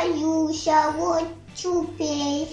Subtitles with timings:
[0.00, 1.24] боюсь, а вот
[1.54, 2.50] чупененькой.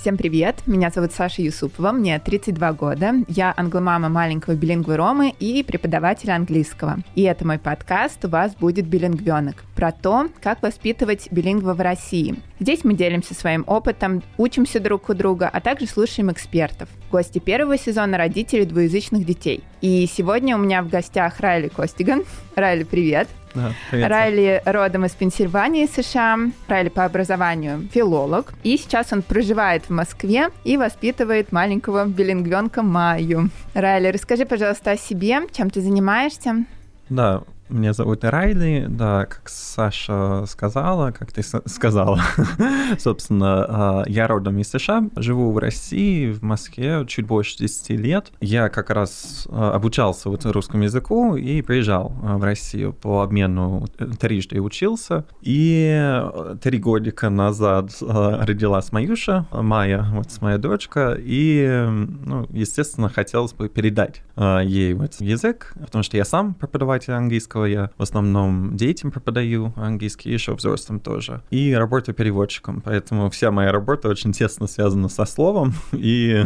[0.00, 0.62] Всем привет!
[0.64, 3.16] Меня зовут Саша Юсупова, мне 32 года.
[3.28, 7.00] Я англомама маленького билингва Ромы и преподаватель английского.
[7.14, 12.36] И это мой подкаст «У вас будет билингвенок» про то, как воспитывать билингва в России.
[12.60, 16.88] Здесь мы делимся своим опытом, учимся друг у друга, а также слушаем экспертов.
[17.12, 19.62] Гости первого сезона– родители двуязычных детей.
[19.82, 22.24] И сегодня у меня в гостях Райли Костиган.
[22.56, 23.28] Райли, привет!
[23.52, 26.38] Привет, Райли родом из Пенсильвании, США.
[26.68, 28.52] Райли по образованию филолог.
[28.62, 33.50] И сейчас он проживает в Москве и воспитывает маленького билингвенка Майю.
[33.74, 36.64] Райли, расскажи, пожалуйста, о себе, чем ты занимаешься.
[37.08, 42.20] Да, меня зовут Райли, да, как Саша сказала, как ты сказала,
[42.98, 48.32] собственно, а, я родом из США, живу в России, в Москве чуть больше 10 лет.
[48.40, 53.86] Я как раз а, обучался вот русскому языку и приезжал а, в Россию по обмену,
[54.18, 55.24] трижды учился.
[55.40, 56.22] И
[56.62, 64.22] три годика назад родилась Маюша, Майя, вот моя дочка, и, ну, естественно, хотелось бы передать
[64.36, 67.64] ей вот язык, потому что я сам преподаватель английского, английского.
[67.64, 71.42] Я в основном детям преподаю английский, еще взрослым тоже.
[71.50, 75.74] И работаю переводчиком, поэтому вся моя работа очень тесно связана со словом.
[75.92, 76.44] И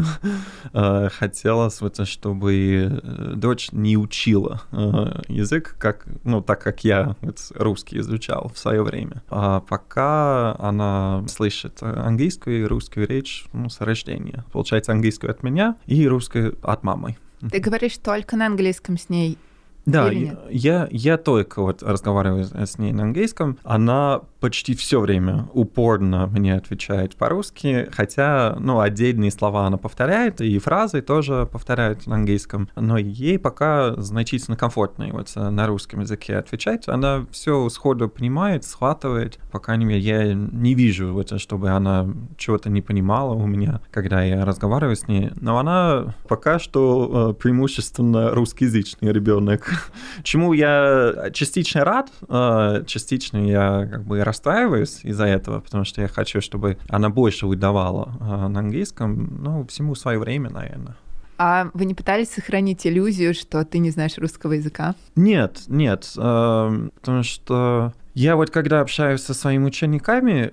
[0.72, 7.16] э, хотелось, вот, чтобы э, дочь не учила э, язык, как, ну, так как я
[7.20, 9.22] вот, русский изучал в свое время.
[9.28, 14.44] А пока она слышит английскую и русскую речь ну, с рождения.
[14.52, 17.16] Получается, английскую от меня и русскую от мамы.
[17.50, 19.38] Ты говоришь только на английском с ней
[19.86, 23.58] да, я, я только вот разговариваю с ней на английском.
[23.64, 30.58] Она почти все время упорно мне отвечает по-русски, хотя, ну, отдельные слова она повторяет, и
[30.58, 36.88] фразы тоже повторяет на английском, но ей пока значительно комфортнее вот на русском языке отвечать.
[36.88, 42.06] Она все сходу понимает, схватывает, по крайней мере, я не вижу, вот, чтобы она
[42.36, 47.42] чего-то не понимала у меня, когда я разговариваю с ней, но она пока что э,
[47.42, 49.73] преимущественно русскоязычный ребенок
[50.22, 56.08] чему я частично рад, а, частично я как бы расстраиваюсь из-за этого, потому что я
[56.08, 60.96] хочу, чтобы она больше выдавала а, на английском, ну, всему свое время, наверное.
[61.36, 64.94] А вы не пытались сохранить иллюзию, что ты не знаешь русского языка?
[65.16, 70.48] Нет, нет, потому что я вот когда общаюсь со своими учениками,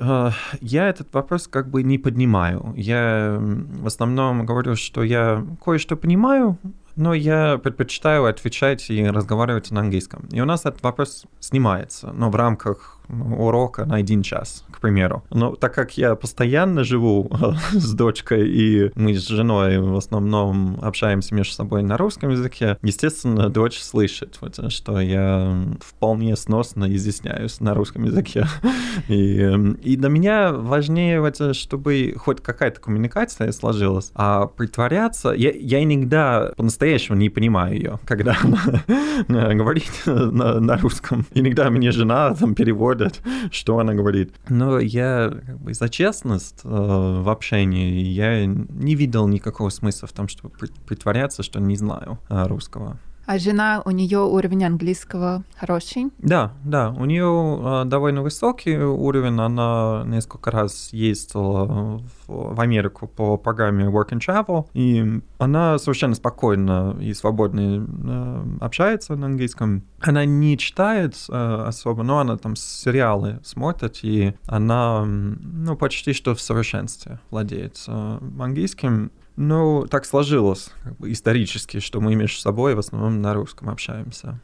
[0.59, 2.73] я этот вопрос как бы не поднимаю.
[2.75, 6.57] Я в основном говорю, что я кое-что понимаю,
[6.95, 10.27] но я предпочитаю отвечать и разговаривать на английском.
[10.31, 15.23] И у нас этот вопрос снимается, но в рамках урока на один час, к примеру.
[15.29, 17.29] Но так как я постоянно живу
[17.71, 23.49] с дочкой, и мы с женой в основном общаемся между собой на русском языке, естественно,
[23.49, 28.45] дочь слышит, вот, что я вполне сносно изъясняюсь на русском языке.
[29.07, 35.31] и, и для меня важнее, вот, чтобы хоть какая-то коммуникация сложилась, а притворяться...
[35.31, 38.37] Я, я иногда по-настоящему не понимаю ее, когда
[39.27, 41.25] она говорит на, на русском.
[41.33, 44.33] Иногда мне жена там переводит переводят, что она говорит.
[44.49, 50.13] Но я как бы, за честность э, в общении я не видел никакого смысла в
[50.13, 52.99] том, чтобы притворяться, что не знаю э, русского.
[53.25, 56.07] А жена, у нее уровень английского хороший?
[56.17, 59.39] Да, да, у нее э, довольно высокий уровень.
[59.39, 66.15] Она несколько раз ездила в, в Америку по программе Work and Travel, и она совершенно
[66.15, 69.83] спокойно и свободно э, общается на английском.
[69.99, 76.33] Она не читает э, особо, но она там сериалы смотрит, и она ну, почти что
[76.33, 79.11] в совершенстве владеет английским.
[79.43, 84.39] Ну, так сложилось как бы, исторически, что мы между собой в основном на русском общаемся.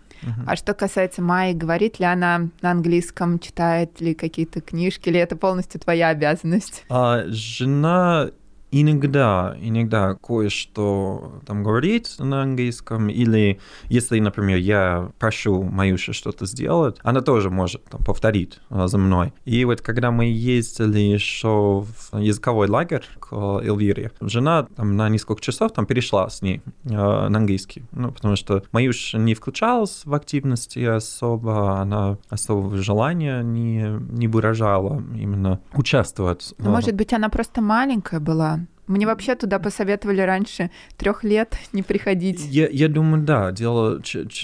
[0.47, 5.35] А что касается Майи, говорит ли она на английском, читает ли какие-то книжки, или это
[5.35, 6.84] полностью твоя обязанность?
[6.90, 8.32] А, жена
[8.72, 16.97] иногда, иногда кое-что там говорит на английском, или если, например, я прошу Маюшу что-то сделать,
[17.03, 19.34] она тоже может там, повторить а, за мной.
[19.46, 25.41] И вот когда мы ездили еще в языковой лагерь к Эльвире, жена там на несколько
[25.41, 30.14] часов там перешла с ней э, на английский, ну, потому что Маюша не включалась в
[30.14, 36.53] активности особо, она особого желания не, не выражала именно участвовать.
[36.58, 38.59] Ну, может быть, она просто маленькая была?
[38.87, 42.45] Мне вообще туда посоветовали раньше трех лет не приходить.
[42.45, 44.01] Я, я думаю, да, дело,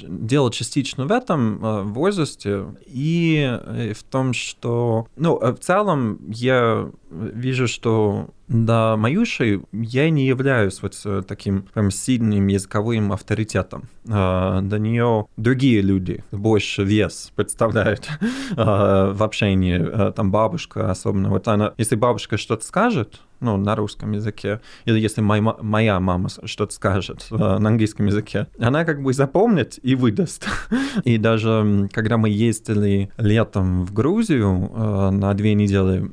[0.07, 6.19] дело частично в этом э, возрасте и э, в том, что, ну, э, в целом
[6.29, 10.95] я вижу, что Да, Маюшей я не являюсь вот
[11.27, 13.89] таким прям сильным языковым авторитетом.
[14.05, 18.09] До нее другие люди больше вес представляют
[18.55, 20.11] в общении.
[20.11, 21.29] Там бабушка особенно.
[21.29, 26.29] Вот она, если бабушка что-то скажет, ну, на русском языке, или если моя, моя мама
[26.45, 30.47] что-то скажет э, на английском языке, она как бы запомнит и выдаст.
[31.03, 36.09] и даже когда мы ездили летом в Грузию э, на две недели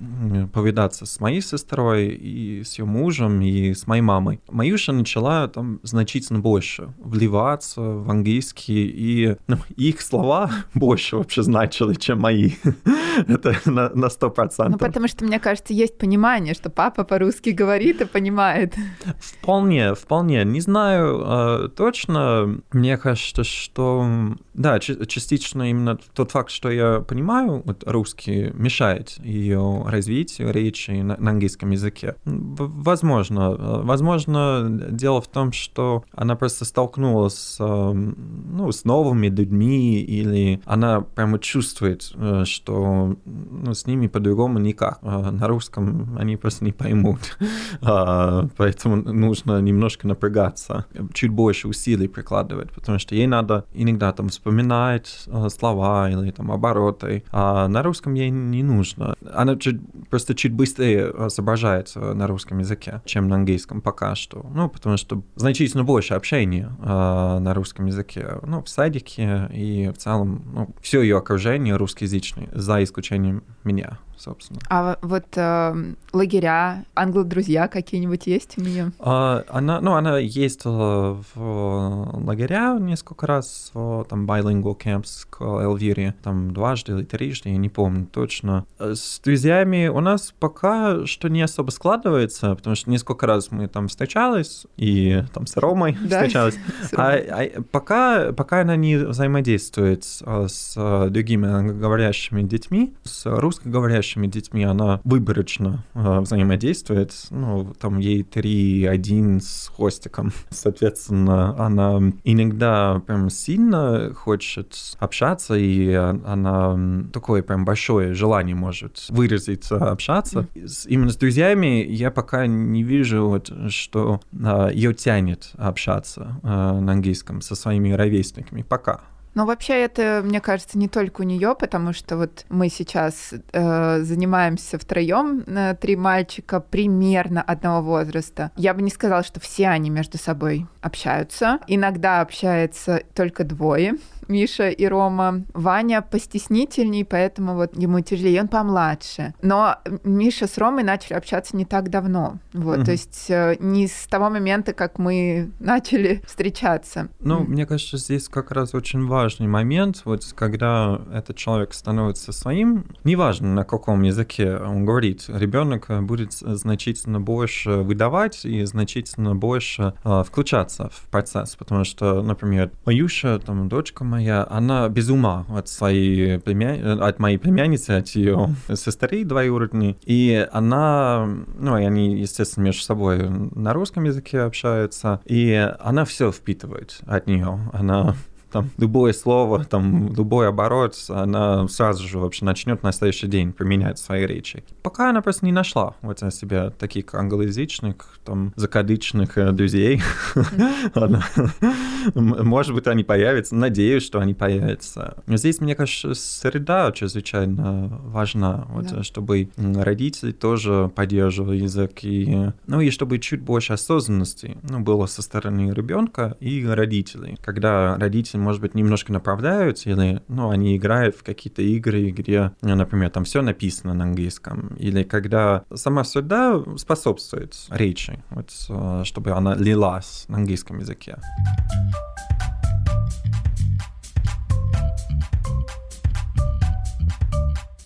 [0.53, 5.81] повидаться с моей сестрой и с ее мужем и с моей мамой, Маюша начала там
[5.83, 12.53] значительно больше вливаться в английский, и ну, их слова больше вообще значили, чем мои.
[13.29, 14.81] Это на сто процентов.
[14.81, 18.75] Ну, потому что, мне кажется, есть понимание, что папа по по-русски говорит и понимает.
[19.19, 20.43] Вполне, вполне.
[20.45, 22.61] Не знаю э, точно.
[22.73, 29.85] Мне кажется, что да, частично именно тот факт, что я понимаю вот, русский, мешает ее
[29.87, 32.10] развитию речи на, на английском языке.
[32.25, 33.83] Возможно.
[33.83, 41.01] Возможно, дело в том, что она просто столкнулась с, ну, с новыми людьми, или она
[41.01, 44.99] прямо чувствует, э, что ну, с ними по-другому никак.
[45.03, 47.21] Э, на русском они просто не поймут.
[47.83, 54.29] А, поэтому нужно немножко напрягаться, чуть больше усилий прикладывать, потому что ей надо иногда там
[54.29, 59.15] вспоминать слова или там обороты, а на русском ей не нужно.
[59.33, 59.81] Она чуть,
[60.11, 64.47] просто чуть быстрее соображается на русском языке, чем на английском пока что.
[64.55, 68.39] Ну, потому что значительно больше общения а, на русском языке.
[68.43, 74.61] Ну, в садике и в целом ну, все ее окружение русскоязычное, за исключением меня собственно.
[74.69, 75.75] А вот э,
[76.13, 78.93] лагеря, англо-друзья какие-нибудь есть у нее?
[78.99, 86.15] А, она, ну, она ездила в лагеря несколько раз, в, там, bilingual camps к Эльвире,
[86.23, 88.67] там, дважды или трижды, я не помню точно.
[88.79, 93.89] С друзьями у нас пока что не особо складывается, потому что несколько раз мы там
[93.89, 96.19] встречались, и там с Ромой да.
[96.19, 96.59] встречались.
[96.97, 104.27] А, а пока, пока она не взаимодействует с, с другими англоговорящими детьми, с русскоговорящими старшими
[104.27, 107.15] детьми она выборочно э, взаимодействует.
[107.31, 110.33] Ну, там ей 3-1 с хвостиком.
[110.51, 119.71] Соответственно, она иногда прям сильно хочет общаться, и она такое прям большое желание может выразить,
[119.71, 120.47] общаться.
[120.55, 120.87] Mm.
[120.89, 126.93] Именно с друзьями я пока не вижу, вот, что э, ее тянет общаться э, на
[126.93, 128.63] английском со своими ровесниками.
[128.63, 129.01] Пока.
[129.35, 134.01] Но вообще это, мне кажется, не только у нее, потому что вот мы сейчас э,
[134.03, 138.51] занимаемся втроем, э, три мальчика примерно одного возраста.
[138.57, 141.59] Я бы не сказала, что все они между собой общаются.
[141.67, 143.95] Иногда общается только двое.
[144.31, 145.45] Миша и Рома.
[145.53, 149.35] Ваня постеснительней, поэтому вот ему тяжелее, он помладше.
[149.43, 152.39] Но Миша с Ромой начали общаться не так давно.
[152.53, 152.85] Вот, угу.
[152.87, 157.09] то есть э, не с того момента, как мы начали встречаться.
[157.21, 157.47] Ну, mm.
[157.47, 163.55] мне кажется, здесь как раз очень важный момент, вот когда этот человек становится своим, неважно
[163.55, 170.91] на каком языке он говорит, ребенок будет значительно больше выдавать и значительно больше э, включаться
[170.93, 176.39] в процесс, потому что, например, Маюша, там, дочка моя, моя, она без ума от своей
[176.39, 177.03] племя...
[177.07, 179.97] от моей племянницы, от ее сестры двоюродной.
[180.05, 181.27] И она,
[181.59, 187.27] ну, и они, естественно, между собой на русском языке общаются, и она все впитывает от
[187.27, 187.71] нее.
[187.73, 188.15] Она
[188.51, 193.99] там любое слово, там любой оборот, она сразу же вообще начнет на следующий день применять
[193.99, 194.65] в своей речи.
[194.83, 200.03] Пока она просто не нашла вот на себя таких англоязычных, там, закадычных э, друзей.
[202.15, 205.17] Может быть, они появятся, надеюсь, что они появятся.
[205.27, 212.91] Здесь, мне кажется, среда чрезвычайно важна, вот, чтобы родители тоже поддерживали язык, и, ну и
[212.91, 217.37] чтобы чуть больше осознанности ну, было со стороны ребенка и родителей.
[217.43, 222.75] Когда родители может быть, немножко направляют, или, ну, они играют в какие-то игры, где, ну,
[222.75, 229.33] например, там все написано на английском, или когда сама среда способствует речи, вот, э, чтобы
[229.33, 231.17] она лилась на английском языке.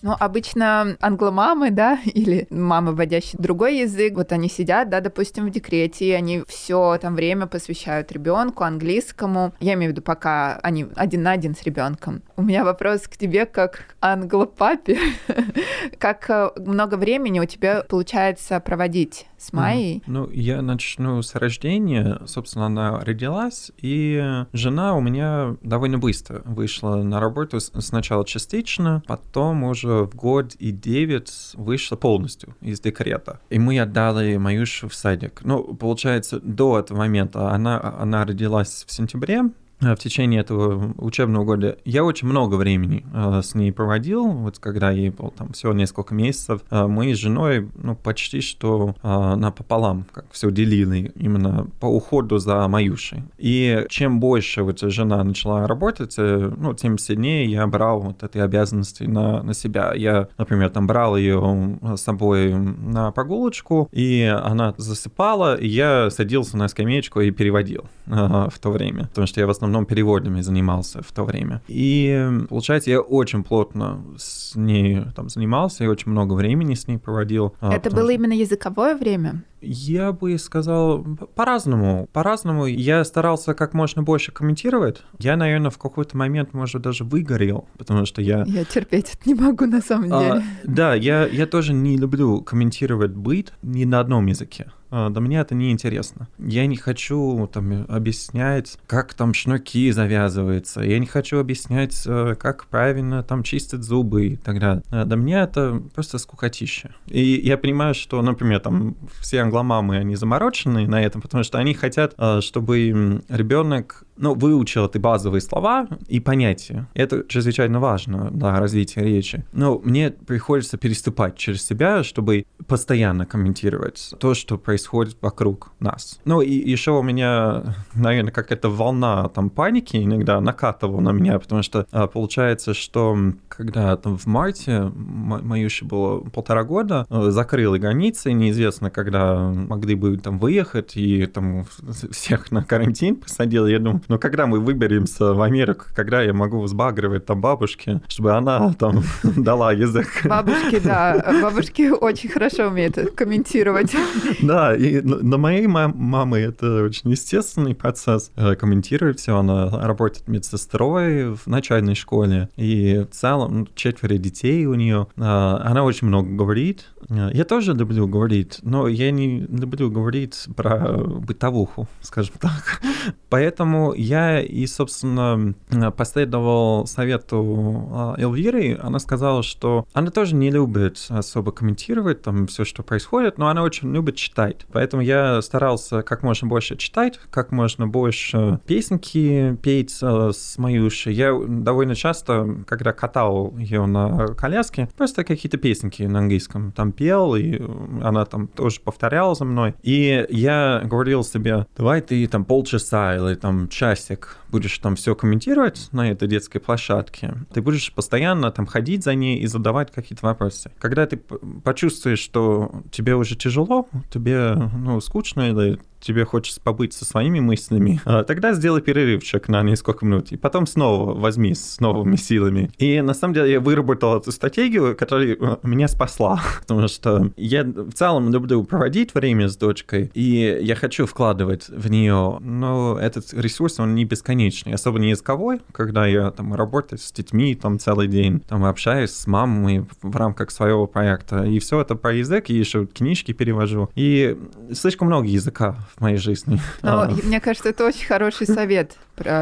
[0.05, 5.49] Ну, обычно англомамы, да, или мамы, вводящие другой язык, вот они сидят, да, допустим, в
[5.49, 9.55] декрете, и они все там время посвящают ребенку, английскому.
[9.59, 12.21] Я имею в виду, пока они один на один с ребенком.
[12.37, 14.99] У меня вопрос к тебе как англопапе.
[15.97, 20.03] как э, много времени у тебя получается проводить с Майей?
[20.05, 22.21] Ну, я начну с рождения.
[22.27, 29.63] Собственно, она родилась, и жена у меня довольно быстро вышла на работу сначала частично, потом
[29.63, 33.39] уже в год и девять вышла полностью из декрета.
[33.49, 35.41] И мы отдали Маюшу в садик.
[35.43, 39.43] Ну, получается, до этого момента она, она родилась в сентябре,
[39.79, 44.91] в течение этого учебного года я очень много времени э, с ней проводил, вот когда
[44.91, 46.61] ей было там всего несколько месяцев.
[46.71, 52.37] Э, мы с женой ну, почти что э, напополам как все делили именно по уходу
[52.37, 53.23] за Маюшей.
[53.37, 58.37] И чем больше вот жена начала работать, э, ну, тем сильнее я брал вот эти
[58.37, 59.93] обязанности на, на себя.
[59.95, 66.57] Я, например, там брал ее с собой на прогулочку, и она засыпала, и я садился
[66.57, 70.41] на скамеечку и переводил э, в то время, потому что я в основном основном переводами
[70.41, 71.61] занимался в то время.
[71.67, 76.97] И получается, я очень плотно с ней там занимался, и очень много времени с ней
[76.97, 77.53] проводил.
[77.59, 78.13] А, Это было что...
[78.13, 79.43] именно языковое время?
[79.61, 81.03] Я бы сказал
[81.35, 82.07] по-разному.
[82.13, 82.67] По-разному.
[82.67, 85.01] Я старался как можно больше комментировать.
[85.19, 88.43] Я, наверное, в какой-то момент, может, даже выгорел, потому что я...
[88.45, 90.33] Я терпеть это не могу на самом а, деле.
[90.33, 94.71] А, да, я, я тоже не люблю комментировать быт ни на одном языке.
[94.95, 96.29] А, да мне это не интересно.
[96.39, 100.79] Я не хочу там объяснять, как там шнурки завязываются.
[100.79, 104.83] Я не хочу объяснять, э, как правильно там чистить зубы и так далее.
[104.91, 106.95] А, да мне это просто скукотища.
[107.07, 111.73] И я понимаю, что, например, там все англомамы, они заморочены на этом, потому что они
[111.73, 116.87] хотят, э, чтобы ребенок ну, выучил ты базовые слова и понятия.
[116.93, 119.43] Это чрезвычайно важно для развития речи.
[119.51, 126.19] Но мне приходится переступать через себя, чтобы постоянно комментировать то, что происходит вокруг нас.
[126.25, 131.61] Ну, и еще у меня, наверное, какая-то волна там паники иногда накатывала на меня, потому
[131.61, 133.17] что а, получается, что
[133.47, 140.17] когда там в марте Маюше было полтора года, э, закрыли границы, неизвестно, когда могли бы
[140.17, 141.65] там выехать, и там
[142.11, 143.67] всех на карантин посадил.
[143.67, 148.33] Я думаю, но когда мы выберемся в Америку, когда я могу сбагривать там бабушке, чтобы
[148.33, 150.07] она там дала язык.
[150.25, 153.95] Бабушки, да, бабушки очень хорошо умеют комментировать.
[154.41, 158.31] Да, и на моей мамы это очень естественный процесс.
[158.35, 164.65] Э, комментировать все, она работает медсестрой в начальной школе, и в целом ну, четверо детей
[164.65, 165.07] у нее.
[165.17, 166.87] А, она очень много говорит.
[167.09, 172.81] Э, я тоже люблю говорить, но я не люблю говорить про бытовуху, скажем так.
[173.29, 175.53] Поэтому я и, собственно,
[175.95, 178.77] последовал совету а, Эльвиры.
[178.81, 183.63] Она сказала, что она тоже не любит особо комментировать там все, что происходит, но она
[183.63, 184.65] очень любит читать.
[184.71, 191.13] Поэтому я старался как можно больше читать, как можно больше песенки петь а, с Маюшей.
[191.13, 197.35] Я довольно часто, когда катал ее на коляске, просто какие-то песенки на английском там пел,
[197.35, 197.61] и
[198.01, 199.75] она там тоже повторяла за мной.
[199.83, 205.15] И я говорил себе, давай ты там полчаса или там час часик будешь там все
[205.15, 210.25] комментировать на этой детской площадке, ты будешь постоянно там ходить за ней и задавать какие-то
[210.25, 210.71] вопросы.
[210.79, 217.03] Когда ты почувствуешь, что тебе уже тяжело, тебе ну, скучно или тебе хочется побыть со
[217.03, 222.15] своими мыслями, а, тогда сделай перерывчик на несколько минут, и потом снова возьми с новыми
[222.15, 222.69] силами.
[222.77, 227.63] И на самом деле я выработал эту стратегию, которая э, меня спасла, потому что я
[227.63, 233.33] в целом люблю проводить время с дочкой, и я хочу вкладывать в нее, но этот
[233.33, 238.07] ресурс, он не бесконечный, особо не языковой, когда я там работаю с детьми там целый
[238.07, 242.53] день, там общаюсь с мамой в рамках своего проекта, и все это про язык, и
[242.53, 244.37] еще книжки перевожу, и
[244.73, 246.59] слишком много языка в моей жизни.
[246.81, 247.07] Но, а.
[247.07, 248.97] Мне кажется, это очень хороший совет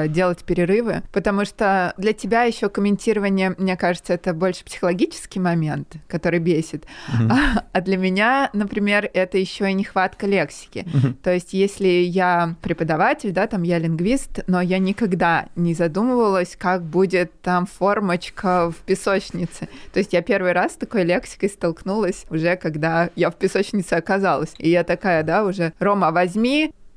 [0.09, 6.37] делать перерывы, потому что для тебя еще комментирование, мне кажется, это больше психологический момент, который
[6.37, 6.85] бесит.
[7.07, 7.31] Mm-hmm.
[7.31, 10.85] А, а для меня, например, это еще и нехватка лексики.
[10.85, 11.13] Mm-hmm.
[11.23, 16.83] То есть, если я преподаватель, да, там я лингвист, но я никогда не задумывалась, как
[16.83, 19.67] будет там формочка в песочнице.
[19.91, 24.53] То есть я первый раз с такой лексикой столкнулась уже, когда я в песочнице оказалась.
[24.59, 26.42] И я такая, да, уже, Рома, возьми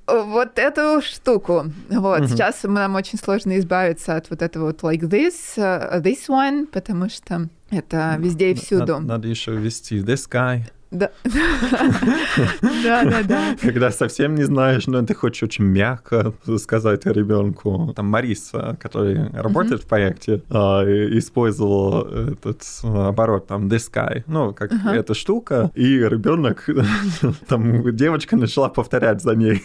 [0.06, 1.72] вот эту штуку.
[1.90, 2.28] Вот, mm-hmm.
[2.28, 7.08] сейчас нам очень сложно избавиться от вот этого вот like this, uh, this one, потому
[7.08, 8.94] что это везде и всюду.
[8.94, 10.62] Надо, надо еще ввести this guy.
[10.90, 11.10] Да.
[12.84, 13.56] да, да, да.
[13.60, 17.92] Когда совсем не знаешь, но ты хочешь очень мягко сказать ребенку.
[17.96, 24.72] Там Мариса, который работает в проекте, а, использовал этот оборот, там, this guy, ну, как
[24.72, 26.68] эта штука, и ребенок,
[27.48, 29.62] там, девочка начала повторять за ней.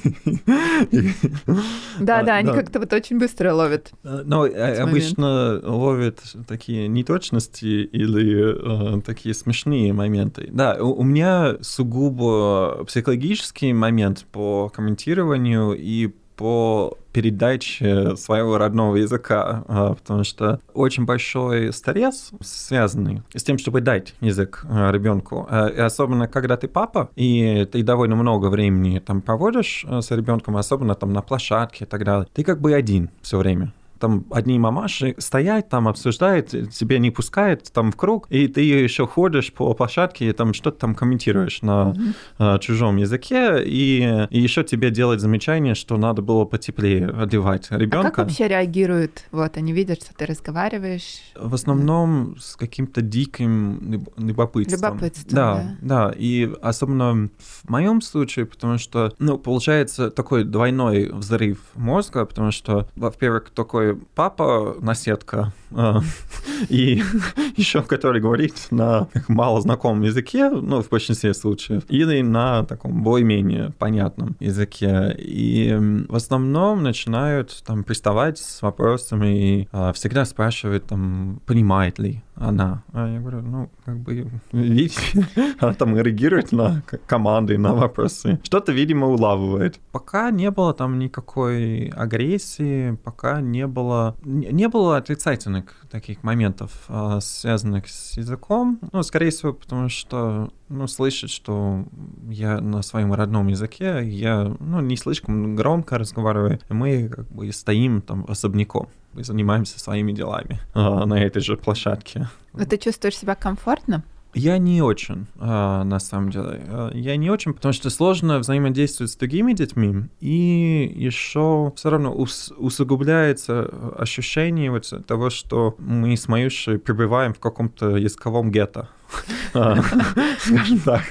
[2.00, 3.92] Да, да, они как-то вот очень быстро ловят.
[4.04, 10.50] А, э, обычно ловят такие неточности или такие смешные моменты.
[10.52, 19.94] Да, у меня сугубо психологический момент по комментированию и по передаче своего родного языка, а,
[19.94, 25.46] потому что очень большой стресс, связанный с тем, чтобы дать язык а, ребенку.
[25.50, 30.58] А, и особенно, когда ты папа, и ты довольно много времени там проводишь с ребенком,
[30.58, 34.60] особенно там на площадке и так далее, ты как бы один все время там одни
[34.60, 39.74] мамаши стоят, там обсуждают, тебя не пускают там в круг, и ты еще ходишь по
[39.74, 41.94] площадке и там что-то там комментируешь на
[42.38, 42.60] mm-hmm.
[42.60, 48.08] чужом языке, и, и еще тебе делать замечание, что надо было потеплее одевать ребенка.
[48.08, 49.24] А как вообще реагируют?
[49.32, 51.22] Вот, они видят, что ты разговариваешь.
[51.36, 54.82] В основном с каким-то диким любопытством.
[54.82, 55.56] Любопытством, да.
[55.82, 56.14] Да, да.
[56.18, 62.88] И особенно в моем случае, потому что, ну, получается такой двойной взрыв мозга, потому что,
[62.96, 66.02] во-первых, такой папа наседка, а,
[66.70, 67.02] и
[67.56, 73.72] еще который говорит на мало знакомом языке, ну, в большинстве случаев, или на таком более-менее
[73.78, 75.16] понятном языке.
[75.18, 82.22] И в основном начинают там приставать с вопросами и а, всегда спрашивают, там, понимает ли
[82.42, 82.84] она.
[82.94, 85.28] А я говорю, ну, как бы, видите,
[85.60, 88.40] она там реагирует на команды, на вопросы.
[88.44, 89.80] Что-то, видимо, улавливает.
[89.92, 97.20] Пока не было там никакой агрессии, пока не было, не было отрицательных таких моментов, а,
[97.20, 98.80] связанных с языком.
[98.92, 101.86] Ну, скорее всего, потому что, ну, слышать, что
[102.30, 108.02] я на своем родном языке, я, ну, не слишком громко разговариваю, мы как бы стоим
[108.02, 112.30] там особняком мы занимаемся своими делами э, на этой же площадке.
[112.54, 114.04] А ты чувствуешь себя комфортно?
[114.34, 116.62] Я не очень, э, на самом деле.
[116.94, 122.54] Я не очень, потому что сложно взаимодействовать с другими детьми, и еще все равно ус
[122.58, 128.88] усугубляется ощущение вот того, что мы с Маюшей пребываем в каком-то языковом гетто.
[129.52, 131.04] скажем так.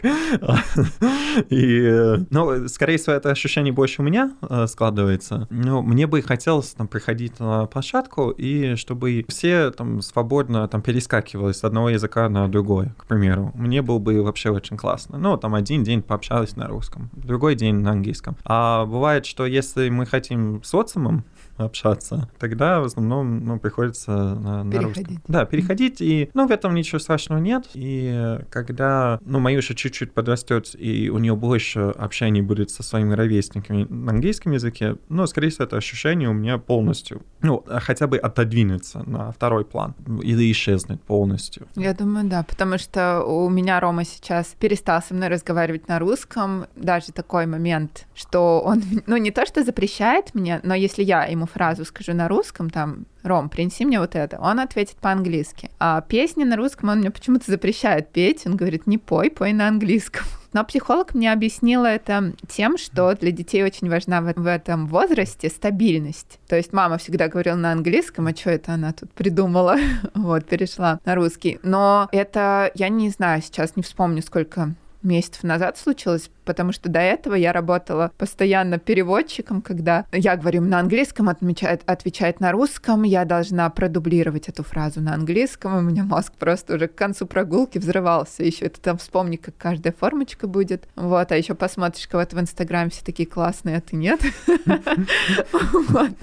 [1.51, 5.47] И, ну, скорее всего, это ощущение больше у меня э, складывается.
[5.51, 11.53] Но мне бы хотелось там приходить на площадку, и чтобы все там свободно там перескакивали
[11.53, 13.53] с одного языка на другой, к примеру.
[13.55, 15.19] Мне было бы вообще очень классно.
[15.19, 18.37] Ну, там один день пообщалась на русском, другой день на английском.
[18.45, 21.25] А бывает, что если мы хотим с социумом
[21.65, 25.09] общаться, тогда в основном ну, приходится на, на переходить.
[25.09, 25.23] русском.
[25.29, 27.69] Да, переходить, и ну, в этом ничего страшного нет.
[27.75, 33.87] И когда ну, Маюша чуть-чуть подрастет, и у нее больше общения будет со своими ровесниками
[33.89, 39.03] на английском языке, ну, скорее всего, это ощущение у меня полностью, ну, хотя бы отодвинется
[39.09, 41.67] на второй план или исчезнет полностью.
[41.77, 46.67] Я думаю, да, потому что у меня Рома сейчас перестал со мной разговаривать на русском,
[46.77, 51.47] даже такой момент, что он, ну, не то, что запрещает мне, но если я ему
[51.51, 55.71] фразу скажу на русском, там, Ром, принеси мне вот это, он ответит по-английски.
[55.79, 59.69] А песни на русском он мне почему-то запрещает петь, он говорит, не пой, пой на
[59.69, 60.25] английском.
[60.53, 66.41] Но психолог мне объяснила это тем, что для детей очень важна в этом возрасте стабильность.
[66.49, 69.77] То есть мама всегда говорила на английском, а что это она тут придумала?
[70.15, 71.61] вот, перешла на русский.
[71.63, 77.01] Но это, я не знаю, сейчас не вспомню, сколько месяцев назад случилось, потому что до
[77.01, 83.25] этого я работала постоянно переводчиком, когда я говорю на английском, отмечает, отвечает на русском, я
[83.25, 87.79] должна продублировать эту фразу на английском, и у меня мозг просто уже к концу прогулки
[87.79, 88.43] взрывался.
[88.45, 90.89] Еще это там вспомни, как каждая формочка будет.
[90.97, 94.21] Вот, а еще посмотришь кого-то в Инстаграме, все такие классные, а ты нет.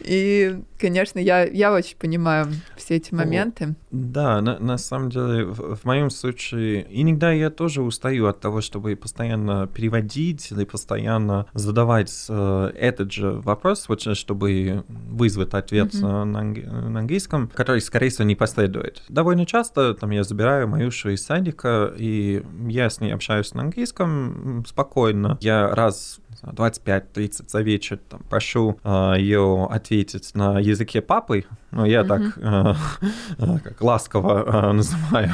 [0.00, 3.74] И, конечно, я, я очень понимаю все эти моменты.
[3.90, 8.60] Да, на, на самом деле, в, в моем случае, иногда я тоже устаю от того,
[8.60, 16.24] чтобы постоянно переводить или постоянно задавать э, этот же вопрос, вот, чтобы вызвать ответ mm-hmm.
[16.24, 19.02] на, на английском, который, скорее всего, не последует.
[19.08, 24.64] Довольно часто там я забираю Маюшу из садика, и я с ней общаюсь на английском
[24.68, 25.38] спокойно.
[25.40, 26.20] Я раз
[26.52, 32.06] 25-30 за вечер там, прошу э, ее ответить на языке папы, ну, я mm-hmm.
[32.06, 32.78] так
[33.38, 35.32] э, как ласково э, называю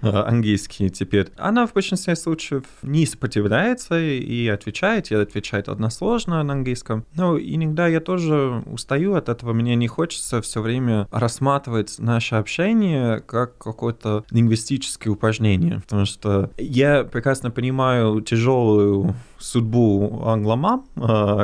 [0.00, 1.28] э, английский теперь.
[1.36, 7.04] Она в большинстве случаев не сопротивляется и отвечает, и отвечает односложно на английском.
[7.14, 13.20] Но иногда я тоже устаю от этого, мне не хочется все время рассматривать наше общение
[13.20, 20.86] как какое-то лингвистическое упражнение, потому что я прекрасно понимаю тяжелую судьбу англомам,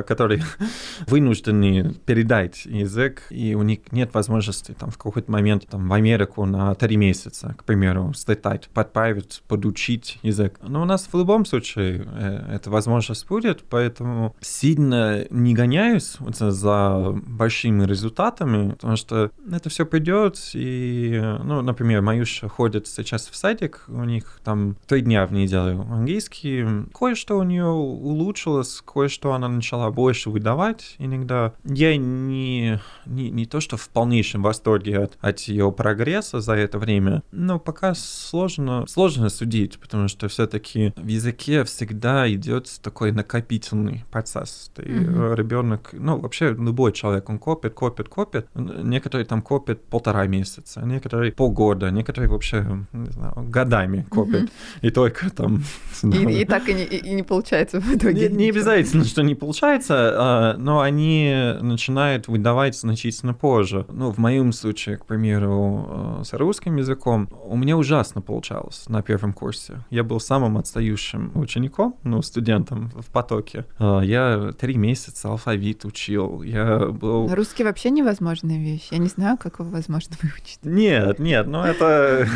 [0.06, 0.42] которые
[1.06, 5.92] вынуждены передать язык, и у них нет нет возможности там в какой-то момент там в
[5.92, 10.58] Америку на три месяца, к примеру, слетать, подправить, подучить язык.
[10.62, 17.14] Но у нас в любом случае э, эта возможность будет, поэтому сильно не гоняюсь за
[17.26, 23.84] большими результатами, потому что это все придет, и, ну, например, Маюша ходит сейчас в садик,
[23.88, 26.64] у них там три дня в неделю английский,
[26.96, 31.52] кое-что у нее улучшилось, кое-что она начала больше выдавать иногда.
[31.64, 36.78] Я не, не, не то, что в полнейшем восторге от, от ее прогресса за это
[36.78, 44.04] время, но пока сложно, сложно судить, потому что все-таки в языке всегда идет такой накопительный
[44.10, 44.70] процесс.
[44.74, 45.34] Ты mm-hmm.
[45.36, 48.48] ребенок, ну, вообще любой человек, он копит, копит, копит.
[48.54, 54.42] Некоторые там копят полтора месяца, некоторые полгода, некоторые вообще, не знаю, годами копят.
[54.42, 54.78] Mm-hmm.
[54.82, 55.62] И только там...
[56.02, 58.28] И, и так и не, и не получается в итоге.
[58.28, 63.75] Не, не обязательно, что не получается, а, но они начинают выдавать значительно позже.
[63.88, 69.02] Ну, в моем случае, к примеру, э, с русским языком, у меня ужасно получалось на
[69.02, 69.84] первом курсе.
[69.90, 73.64] Я был самым отстающим учеником, ну, студентом в потоке.
[73.78, 76.42] Э, я три месяца алфавит учил.
[76.42, 77.34] Я был...
[77.34, 78.88] Русский вообще невозможная вещь.
[78.90, 80.60] Я не знаю, как его возможно выучить.
[80.62, 82.28] Нет, нет, ну это...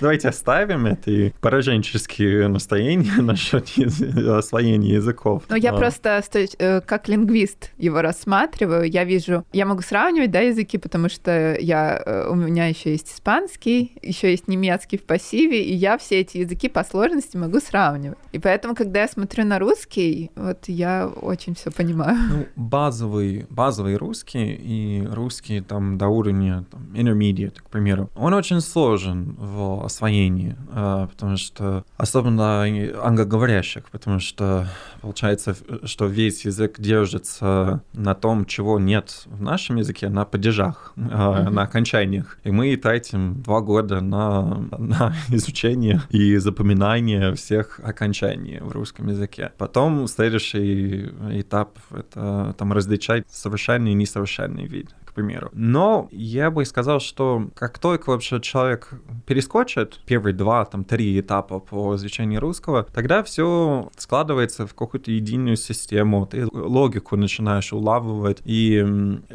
[0.00, 3.68] Давайте оставим это пораженческие настроения насчет
[4.28, 5.44] освоения языков.
[5.48, 5.76] Ну, я а.
[5.76, 6.22] просто
[6.58, 8.88] э, как лингвист его рассматриваю.
[8.90, 13.12] Я вижу, я могу сравнивать, да, языки, потому что я, э, у меня еще есть
[13.12, 18.16] испанский, еще есть немецкий в пассиве, и я все эти языки по сложности могу сравнивать.
[18.32, 22.16] И поэтому, когда я смотрю на русский, вот я очень все понимаю.
[22.30, 28.60] Ну, базовый, базовый русский и русский там до уровня там, intermediate, к примеру, он очень
[28.60, 34.68] сложен в освоении, а, потому что особенно англоговорящих, потому что
[35.02, 41.50] получается, что весь язык держится на том, чего нет в нашем языке, на падежах, mm-hmm.
[41.50, 42.38] на окончаниях.
[42.44, 49.52] И мы тратим два года на, на изучение и запоминание всех окончаний в русском языке.
[49.58, 55.50] Потом следующий этап— это там различать совершенный и несовершенный вид примеру.
[55.52, 58.90] Но я бы сказал, что как только вообще человек
[59.26, 65.56] перескочит первые два, там, три этапа по изучению русского, тогда все складывается в какую-то единую
[65.56, 68.84] систему, ты логику начинаешь улавливать, и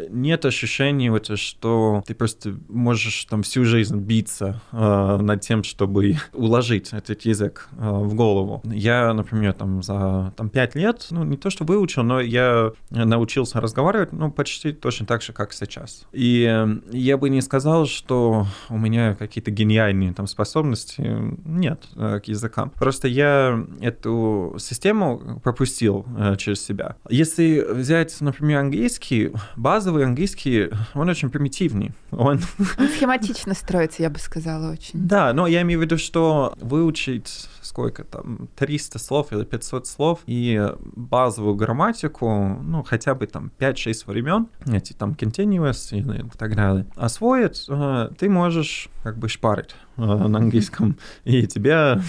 [0.09, 6.15] нет ощущения, вот, что ты просто можешь там всю жизнь биться э, над тем, чтобы
[6.31, 8.61] уложить этот язык э, в голову.
[8.63, 13.59] Я, например, там за там, пять лет, ну, не то что выучил, но я научился
[13.59, 16.05] разговаривать, ну, почти точно так же, как сейчас сейчас.
[16.11, 21.01] И эм, я бы не сказал, что у меня какие-то гениальные там способности.
[21.45, 22.69] Нет э, к языкам.
[22.71, 26.95] Просто я эту систему пропустил э, через себя.
[27.09, 31.91] Если взять, например, английский, базовый английский, он очень примитивный.
[32.11, 32.39] Он,
[32.77, 34.99] он схематично строится, я бы сказала, очень.
[35.07, 40.19] Да, но я имею в виду, что выучить сколько там, 300 слов или 500 слов,
[40.27, 45.15] и базовую грамматику, ну, хотя бы там 5-6 времен, эти там
[45.63, 51.45] continuous и так далее, освоить, э, ты можешь как бы шпарить э, на английском, и
[51.47, 52.01] тебя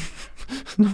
[0.76, 0.88] ну,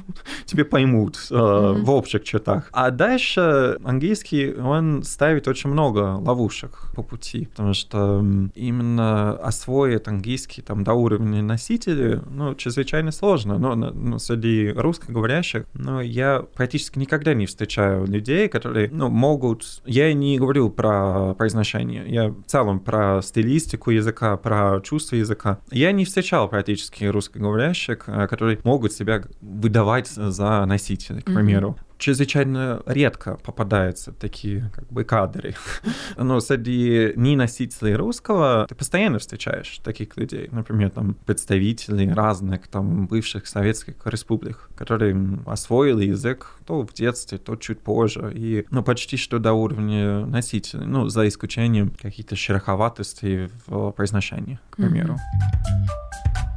[0.45, 1.83] тебе поймут э, mm-hmm.
[1.83, 2.69] в общих чертах.
[2.73, 8.25] А дальше английский, он ставит очень много ловушек по пути, потому что
[8.55, 13.59] именно освоить английский там до уровня носителя, ну, чрезвычайно сложно.
[13.59, 19.83] Но ну, среди русскоговорящих, но я практически никогда не встречаю людей, которые, ну, могут...
[19.85, 25.59] Я не говорю про произношение, я в целом про стилистику языка, про чувство языка.
[25.71, 31.77] Я не встречал практически русскоговорящих, э, которые могут себя выдавать за носителей, к примеру.
[31.79, 35.55] Mm-hmm чрезвычайно редко попадаются такие как бы кадры.
[36.17, 40.49] Но среди неносителей русского ты постоянно встречаешь таких людей.
[40.51, 47.57] Например, там представителей разных там бывших советских республик, которые освоили язык то в детстве, то
[47.57, 48.33] чуть позже.
[48.35, 50.87] И ну, почти что до уровня носителей.
[50.87, 55.15] Ну, за исключением каких-то шероховатостей в произношении, к примеру.
[55.15, 56.50] Mm-hmm.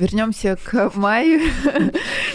[0.00, 1.40] Вернемся к маю.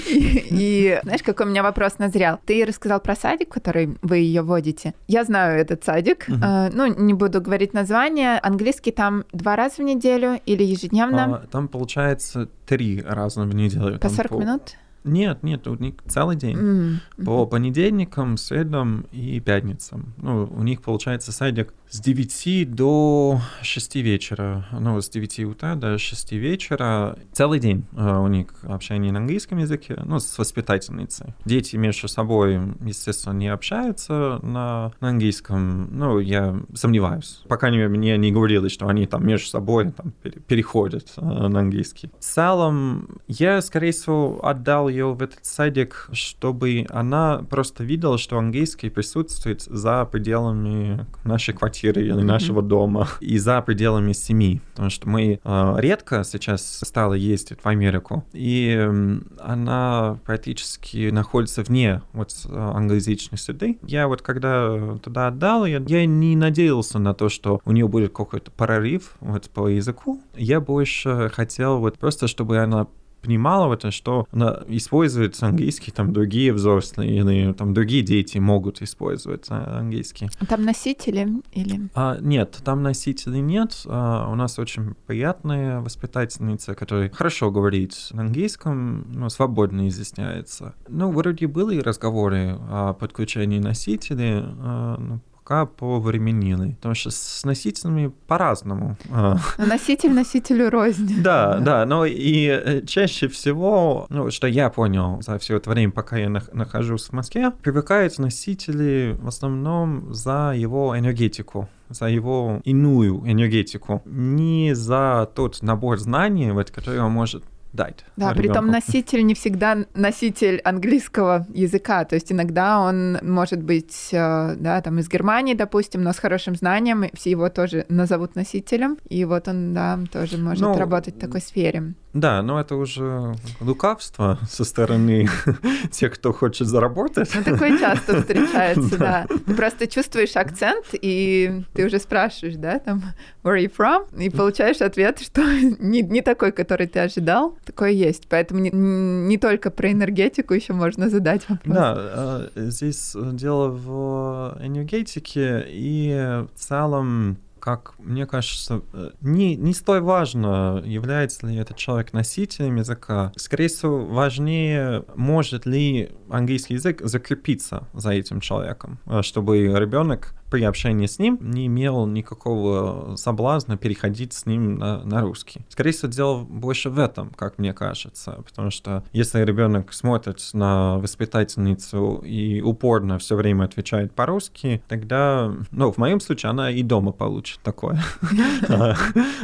[0.05, 2.39] и, знаешь, какой у меня вопрос назрел?
[2.45, 4.93] Ты рассказал про садик, который вы ее водите.
[5.07, 6.27] Я знаю этот садик.
[6.43, 8.37] А, ну, не буду говорить название.
[8.37, 11.41] Английский там два раза в неделю или ежедневно?
[11.43, 13.97] А, там получается три раза в неделю.
[13.99, 14.61] По 40 минут?
[15.03, 16.57] Нет, нет, у них целый день.
[16.57, 17.25] Mm-hmm.
[17.25, 20.13] По понедельникам, средам и пятницам.
[20.17, 24.67] Ну, у них получается садик с 9 до 6 вечера.
[24.71, 27.17] Ну, с 9 утра до 6 вечера.
[27.31, 31.27] Целый день э, у них общение на английском языке, ну, с воспитательницей.
[31.45, 35.87] Дети между собой, естественно, не общаются на, на английском.
[35.97, 37.43] Ну, я сомневаюсь.
[37.47, 40.11] Пока не, мне не говорили, что они там между собой там,
[40.47, 42.11] переходят э, на английский.
[42.19, 48.37] В целом, я, скорее всего, отдал ее в этот садик, чтобы она просто видела, что
[48.37, 54.61] английский присутствует за пределами нашей квартиры или нашего дома и за пределами семьи.
[54.71, 61.63] Потому что мы э, редко сейчас стала ездить в Америку, и э, она практически находится
[61.63, 63.77] вне вот англоязычной среды.
[63.83, 68.11] Я вот когда туда отдал, я, я не надеялся на то, что у нее будет
[68.13, 70.21] какой-то прорыв вот по языку.
[70.35, 72.87] Я больше хотел вот просто, чтобы она
[73.25, 79.45] понимала это, что она использует английский, там другие взрослые или там другие дети могут использовать
[79.49, 80.29] а, английский.
[80.47, 81.89] Там носители или?
[81.95, 83.81] А, нет, там носителей нет.
[83.87, 90.75] А, у нас очень приятная воспитательница, которая хорошо говорит на английском, но свободно изъясняется.
[90.87, 96.73] Ну, вроде были разговоры о подключении носителей, а, пока повременилый.
[96.73, 98.97] Потому что с носителями по-разному.
[99.11, 99.37] А.
[99.59, 101.05] Носитель носителю рознь.
[101.25, 105.91] Да, да, но и э, чаще всего, ну, что я понял за все это время,
[105.91, 113.21] пока я нахожусь в Москве, привыкают носители в основном за его энергетику за его иную
[113.31, 117.43] энергетику, не за тот набор знаний, вот, который он может
[117.75, 118.05] дать.
[118.15, 124.09] Да, при том носитель не всегда носитель английского языка, то есть иногда он может быть,
[124.11, 128.97] э, да, там из Германии, допустим, но с хорошим знанием, все его тоже назовут носителем,
[129.09, 131.93] и вот он, да, тоже может ну, работать в такой сфере.
[132.15, 135.27] Да, но это уже лукавство со стороны
[135.91, 137.29] тех, кто хочет заработать.
[137.35, 139.27] Ну, такое часто встречается, да.
[139.27, 143.03] Ты просто чувствуешь акцент, и ты уже спрашиваешь, да, там,
[143.43, 144.07] where are you from?
[144.17, 145.41] И получаешь ответ, что
[145.79, 147.57] не, не такой, который ты ожидал.
[147.65, 148.27] Такое есть.
[148.29, 151.75] Поэтому не, не только про энергетику еще можно задать вопрос.
[151.75, 159.73] Да, а, здесь дело в энергетике и в целом как мне кажется, э, не, не
[159.73, 163.31] столь важно, является ли этот человек носителем языка.
[163.37, 170.63] Скорее всего, важнее, может ли английский язык закрепиться за этим человеком, э, чтобы ребенок при
[170.63, 175.65] общении с ним не имел никакого соблазна переходить с ним на, на русский.
[175.69, 180.97] Скорее всего, дело больше в этом, как мне кажется, потому что если ребенок смотрит на
[180.97, 187.11] воспитательницу и упорно все время отвечает по-русски, тогда, ну, в моем случае, она и дома
[187.11, 188.01] получит такое.
[188.67, 188.95] А,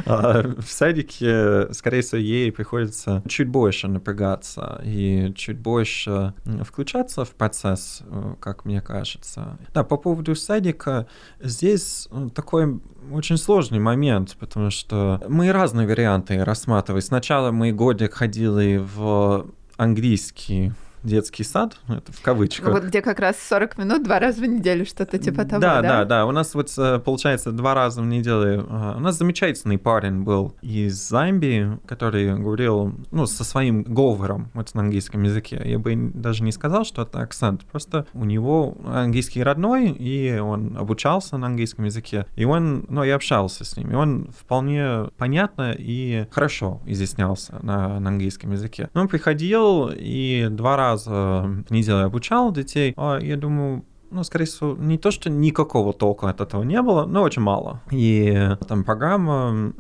[0.06, 6.34] а в садике, скорее всего, ей приходится чуть больше напрягаться и чуть больше
[6.64, 9.58] включаться в процесс, э, как мне кажется.
[9.74, 10.91] Да, по поводу садика,
[11.40, 12.80] здесь э, такой
[13.12, 17.02] очень сложный момент, потому что мы разные варианты рассматривали.
[17.02, 20.72] Сначала мы годик ходили в английский
[21.04, 22.72] детский сад, ну, это в кавычках.
[22.72, 25.82] Вот где как раз 40 минут два раза в неделю, что-то типа того, да?
[25.82, 26.26] Да, да, да.
[26.26, 28.68] У нас вот э, получается два раза в неделю.
[28.70, 34.74] Э, у нас замечательный парень был из Замбии, который говорил, ну, со своим говором вот
[34.74, 35.62] на английском языке.
[35.66, 37.66] Я бы даже не сказал, что это акцент.
[37.66, 42.26] Просто у него английский родной, и он обучался на английском языке.
[42.36, 43.92] И он, ну, я общался с ним.
[43.92, 48.90] И он вполне понятно и хорошо изъяснялся на, на английском языке.
[48.94, 52.94] Но он приходил и два раза раза в неделю обучал детей.
[52.98, 57.06] А я думаю, ну, скорее всего, не то, что никакого толка от этого не было,
[57.06, 57.82] но очень мало.
[57.90, 59.74] И там программа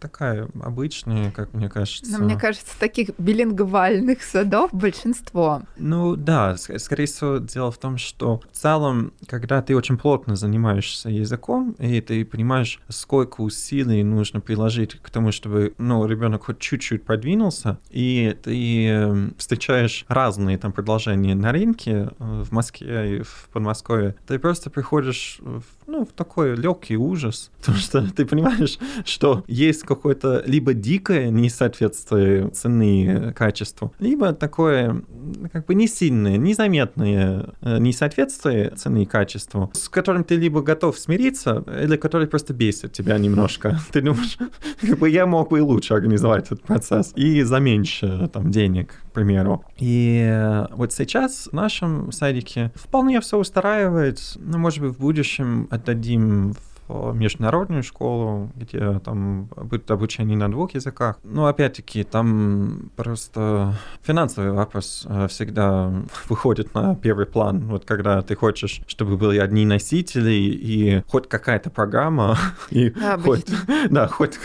[0.00, 2.18] такая обычная, как мне кажется.
[2.18, 5.62] Но мне кажется, таких билингвальных садов большинство.
[5.76, 11.08] Ну да, скорее всего, дело в том, что в целом, когда ты очень плотно занимаешься
[11.08, 17.04] языком, и ты понимаешь, сколько усилий нужно приложить к тому, чтобы, ну, ребенок хоть чуть-чуть
[17.04, 23.48] продвинулся, и ты эм, встречаешь разные там предложения на рынке э, в Москве и в
[23.52, 29.44] Подмосковье, ты просто приходишь в, ну, в такой легкий ужас, потому что ты понимаешь, что
[29.46, 35.02] есть какое-то либо дикое несоответствие цены качеству, либо такое
[35.52, 40.98] как бы не сильное, незаметное э, несоответствие цены и качеству, с которым ты либо готов
[40.98, 43.78] смириться, или который просто бесит тебя немножко.
[43.92, 44.38] Ты думаешь,
[44.80, 48.94] как бы я мог бы и лучше организовать этот процесс и за меньше там денег,
[49.10, 49.64] к примеру.
[49.78, 54.20] И э, вот сейчас в нашем садике вполне все устраивает.
[54.36, 56.54] Ну, может быть, в будущем отдадим
[57.14, 61.18] международную школу, где там будет обучение на двух языках.
[61.24, 65.92] Но опять-таки там просто финансовый вопрос э, всегда
[66.28, 67.60] выходит на первый план.
[67.66, 72.36] Вот когда ты хочешь, чтобы были одни носители и хоть какая-то программа,
[72.70, 73.46] и Да, хоть,
[73.90, 74.38] да, хоть,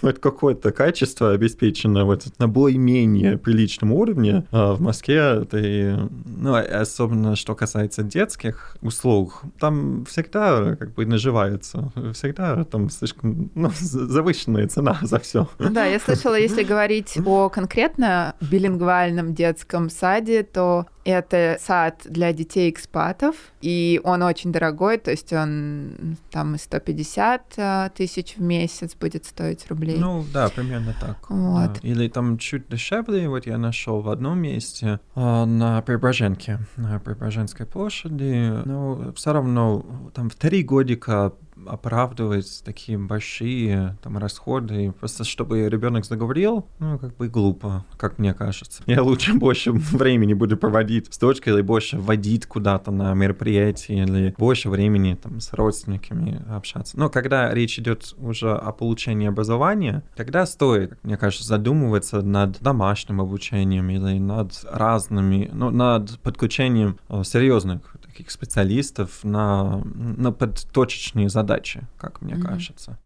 [0.00, 7.36] хоть какое-то качество обеспечено вот на более-менее приличном уровне а в Москве, ты, ну, особенно
[7.36, 14.98] что касается детских услуг, там всегда как бы наживаются, всегда там слишком ну, завышенная цена
[15.02, 15.48] за все.
[15.58, 22.70] Да, я слышала, если говорить о конкретно билингвальном детском саде, то это сад для детей
[22.70, 28.94] экспатов, и он очень дорогой, то есть он там и 150 а, тысяч в месяц
[28.94, 29.96] будет стоить рублей.
[29.98, 31.28] Ну да, примерно так.
[31.28, 31.72] Вот.
[31.74, 31.80] Да.
[31.82, 37.66] Или там чуть дешевле, вот я нашел в одном месте а, на Преображенке, на Преображенской
[37.66, 41.32] площади, но все равно там в три годика
[41.66, 48.34] оправдывать такие большие там расходы, просто чтобы ребенок заговорил, ну, как бы глупо, как мне
[48.34, 48.82] кажется.
[48.86, 54.34] Я лучше больше времени буду проводить с дочкой или больше водить куда-то на мероприятие или
[54.38, 56.98] больше времени там с родственниками общаться.
[56.98, 63.20] Но когда речь идет уже о получении образования, тогда стоит, мне кажется, задумываться над домашним
[63.20, 71.86] обучением или над разными, ну, над подключением э, серьезных таких специалистов на, на подточечные задачи,
[71.98, 72.46] как мне Мгм.
[72.46, 72.98] кажется.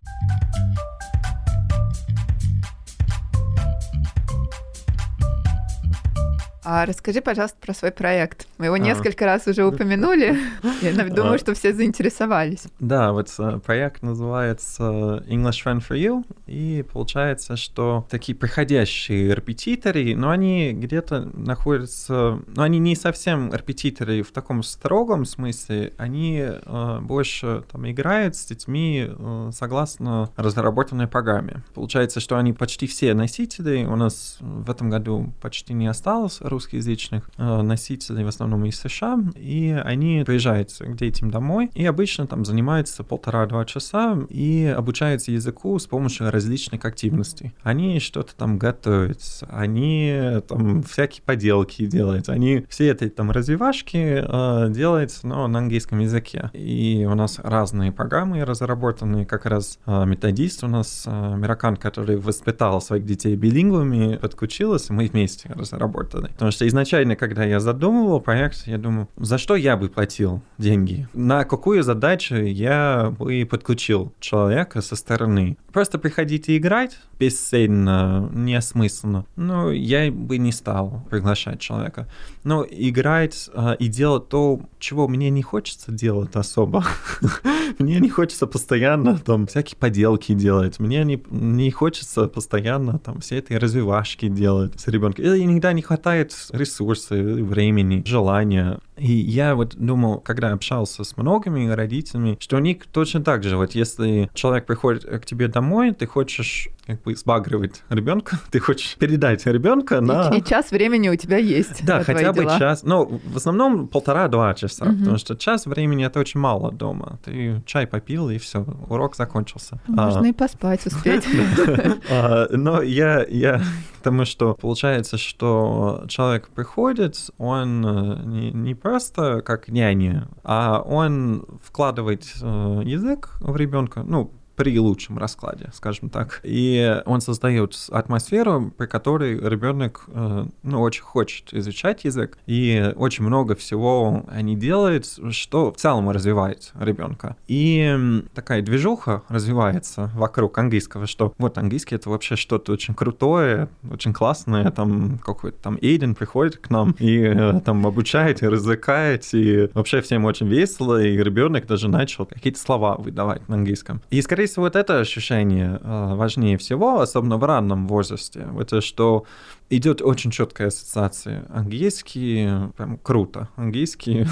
[6.69, 8.49] А расскажи, пожалуйста, про свой проект.
[8.59, 8.79] Мы его А.
[8.79, 10.37] несколько раз уже упомянули.
[10.83, 11.39] Я думаю, А.
[11.39, 12.65] что все заинтересовались.
[12.81, 20.17] Да, вот э, проект называется English Friend for You, и получается, что такие приходящие репетиторы,
[20.17, 26.99] но они где-то находятся, ну, они не совсем репетиторы в таком строгом смысле, они э,
[27.01, 31.63] больше там играют с детьми э, согласно разработанной программе.
[31.75, 37.29] Получается, что они почти все носители, у нас в этом году почти не осталось русскоязычных
[37.37, 42.45] э, носителей, в основном из США, и они приезжают к детям домой, и обычно там
[42.45, 47.53] занимаются полтора-два часа и обучаются языку с помощью различных активностей.
[47.63, 54.71] Они что-то там готовят, они там всякие поделки делают, они все эти там развивашки э,
[54.71, 56.51] делают, но на английском языке.
[56.55, 62.81] И у нас разные программы разработаны, как раз э, методист у нас, э, который воспитал
[62.81, 66.31] своих детей билингвами, подключилась, и мы вместе разработали.
[66.47, 71.09] Потому что изначально, когда я задумывал проект, я думаю, за что я бы платил деньги?
[71.13, 75.57] На какую задачу я бы подключил человека со стороны?
[75.73, 79.25] Просто приходить и играть бесцельно, неосмысленно.
[79.37, 82.07] Ну, я бы не стал приглашать человека.
[82.45, 86.85] Но играть а, и делать то, чего мне не хочется делать особо.
[87.79, 90.79] Мне не хочется постоянно там всякие поделки делать.
[90.79, 95.25] Мне не, не хочется постоянно там все эти развивашки делать с ребенком.
[95.25, 98.79] Или иногда не хватает ресурсов, времени, желания.
[98.97, 103.57] И я вот думал, когда общался с многими родителями, что у них точно так же,
[103.57, 108.97] вот если человек приходит к тебе домой, ты хочешь как бы сбагривать ребенка, ты хочешь
[108.97, 110.31] передать ребенка на...
[110.35, 111.85] И, и час времени у тебя есть.
[111.85, 112.59] Да, хотя бы дела.
[112.59, 112.83] час.
[112.85, 114.99] Ну, в основном полтора-два часа, Мгм.
[114.99, 117.19] потому что час времени это очень мало дома.
[117.25, 119.81] Ты чай попил, и все, урок закончился.
[119.87, 121.25] Можно А, и поспать успеть.
[122.11, 128.75] а, Но я, я к тому, что получается, что человек приходит, он э, не, не
[128.75, 136.09] просто как няня, а он вкладывает э, язык в ребенка, ну, при лучшем раскладе, скажем
[136.09, 136.41] так.
[136.43, 143.25] И он создает атмосферу, при которой ребенок э, ну, очень хочет изучать язык, и очень
[143.25, 147.37] много всего они делают, что в целом развивает ребенка.
[147.47, 154.13] И такая движуха развивается вокруг английского, что вот английский это вообще что-то очень крутое, очень
[154.13, 159.69] классное, там какой-то там Эйден приходит к нам и э, там обучает и развлекает, и
[159.75, 164.01] вообще всем очень весело, и ребенок даже начал какие-то слова выдавать на английском.
[164.11, 168.47] И, скорее всего, вот это ощущение э, важнее всего, особенно в раннем возрасте.
[168.59, 169.25] Это что
[169.71, 171.45] идет очень четкая ассоциация.
[171.49, 173.49] Английский прям круто.
[173.57, 174.27] Английский